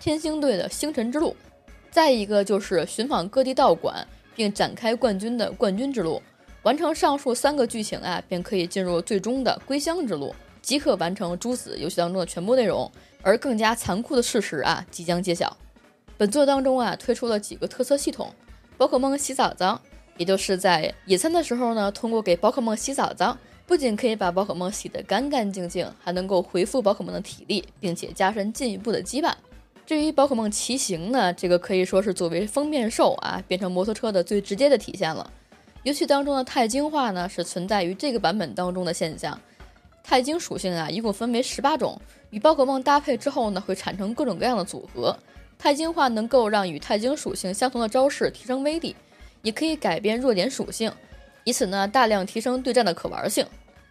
[0.01, 1.37] 天星队的星辰之路，
[1.93, 4.05] 再一个就是寻访各地道馆，
[4.35, 6.21] 并展开冠军的冠军之路。
[6.65, 10.35] 完成上述三个剧情啊，便可以进入最终的归乡之路，
[10.67, 12.91] 即可完成珠子游戏当中的全部内容。
[13.23, 15.57] 而更加残酷的事实啊，即将揭晓。
[16.17, 18.33] 本作当中啊，推出了几个特色系统：
[18.77, 19.81] 宝可梦洗澡澡，
[20.17, 23.39] 也就是在野餐的时候呢，通过给宝可梦洗澡澡。
[23.65, 29.33] 不仅可以把宝可梦洗得干干净净，还能够恢复宝可梦的体力，并且加深进一步的羁绊。
[29.85, 35.33] 至于宝可梦骑行呢，这个可以说是作为封面兽啊变成摩托车的最直接的体现了。
[35.83, 39.41] 游戏当中的钛金化呢，是存在于这个版本当中的现象。
[40.09, 42.01] 钛晶属性啊，一共分为十八种，
[42.31, 45.19] 与宝可梦搭配之后呢，会产生各种各样的组合。
[45.59, 48.95] 钛晶化能够让与钛晶属性相同的招式提升威力，
[49.43, 50.93] 也可以改变弱点属性，
[51.43, 53.45] 以此呢大量提升对战的可玩性。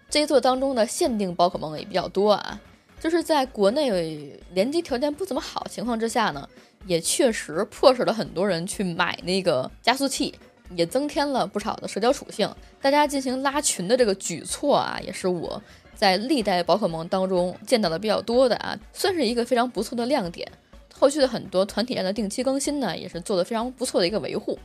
[0.10, 2.62] 这一座当中的限定宝可梦也比较多啊，
[3.02, 6.48] 就是在国内联机条件不怎么好情况之下呢，
[6.88, 10.34] 也确实迫使了很多人去买那个加速器。
[10.76, 12.52] 也增添了不少的社交属性，
[12.82, 15.62] 大家进行拉群的这个举措啊，也是我
[15.96, 20.50] 在历代宝可梦当中见到的比较多的啊，算是一个非常不错的亮点。
[20.94, 24.58] 后续的很多团体战的定期更新呢，也是做的非常不错的一个维护。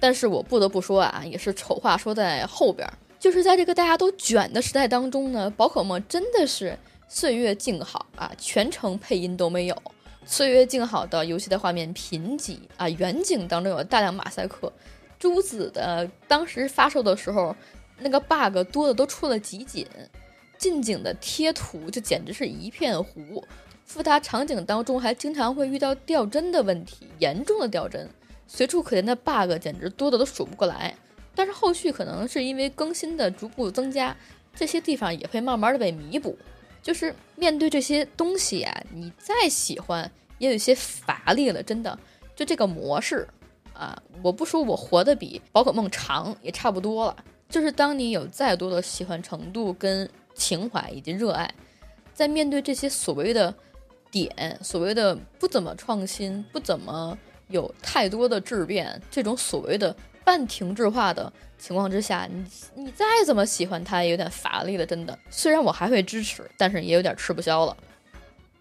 [0.00, 6.78] 但是我不得不说啊，也是丑话说在后边，就是在这个大家都卷的时代当中呢，宝可梦真的是
[7.08, 9.76] 岁月静好啊，全程配音都没有，
[10.24, 14.72] 岁月静好的游戏的画面贫瘠啊，远景当中有大量马赛克。
[15.18, 17.56] 珠子的当时发售的时候，
[17.98, 19.84] 那个 bug 多的都出了集锦，
[20.58, 23.42] 近景的贴图就简直是一片糊，
[23.84, 28.08] 复杂场景当中还经常会遇到掉帧的问题，严重的掉帧，
[28.46, 30.94] 随处可见的 bug 简直多的都数不过来。
[31.34, 34.16] 但是后续可能是因为更新的逐步增加，
[34.54, 36.36] 这些地方也会慢慢的被弥补。
[36.82, 41.98] 就是面对这些东西啊，你再喜欢也有些乏力了，真的，
[42.34, 43.26] 就这个模式。
[43.72, 47.16] 啊，我不说我活得比宝可梦长，也差不多了。
[47.48, 51.52] 就是当你有再多的喜欢程度、跟情怀以及热爱，
[52.14, 53.52] 在面对这些所谓的
[54.10, 57.18] 点、所谓的不怎么创新、不怎么
[57.48, 64.86] 有太多的质变，这种所谓的半停滞化的情况之下，你你再怎么喜欢它，也有点乏力了。
[64.86, 67.76] 真的，虽然我还会支持，但是也有点吃不消了。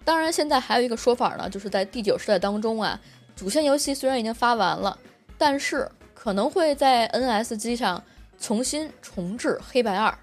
[0.03, 2.99] 当然，现在还有一个说法呢，就是在第九世代当中啊。
[3.35, 4.97] 主线游戏虽然已经发完了，
[5.37, 8.03] 但是可能会在 NS 机上
[8.39, 10.17] 重新重置黑白二。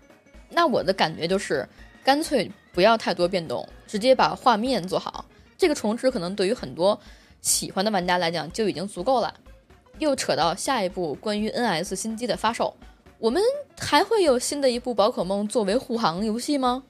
[0.55, 1.69] 那我的感觉就是，
[2.05, 5.25] 干脆不要太多变动，直接把画面做好。
[5.59, 6.99] 这个重置可能对于很多
[7.41, 9.35] 喜欢的玩家来讲就已经足够了。
[9.99, 12.77] 又扯到下一步关于 NS 新机的发售，
[13.19, 13.43] 我们
[13.79, 16.83] 还会有新的一部宝可梦作为护航游戏吗？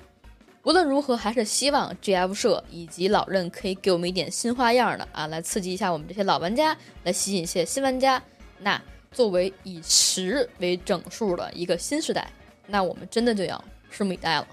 [0.63, 8.23] 无论如何，还是希望 GF 社以及老任可以给我们一点新花样的啊，来刺激一下我们这些老玩家，来吸引一些新玩家。
[8.61, 8.81] 那
[9.13, 12.33] 作为以十为整数的一个新时代，
[12.67, 13.63] 那我们真的就要
[13.93, 14.47] 拭目以待了。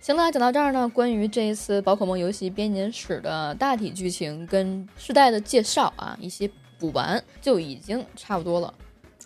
[0.00, 8.72] 行了，讲到这儿呢，关于这一次宝可梦游戏编年史的大体剧情跟世代的介绍啊，一些补完就已经差不多了。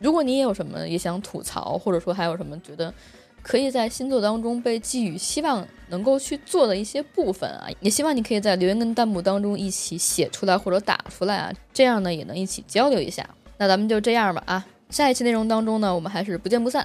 [0.00, 2.92] 如果你也有什么也想吐槽，或者说还有什么觉得，
[3.40, 13.24] 可以在新作当中被寄予希望能够去做的一些部分啊，也希望你可以在留言跟弹幕当中一起写出来或者打出来啊，这样呢也能一起交流一下。
[13.58, 16.84] 那咱们就这样吧啊，下一期内容当中呢，我们还是不见不散，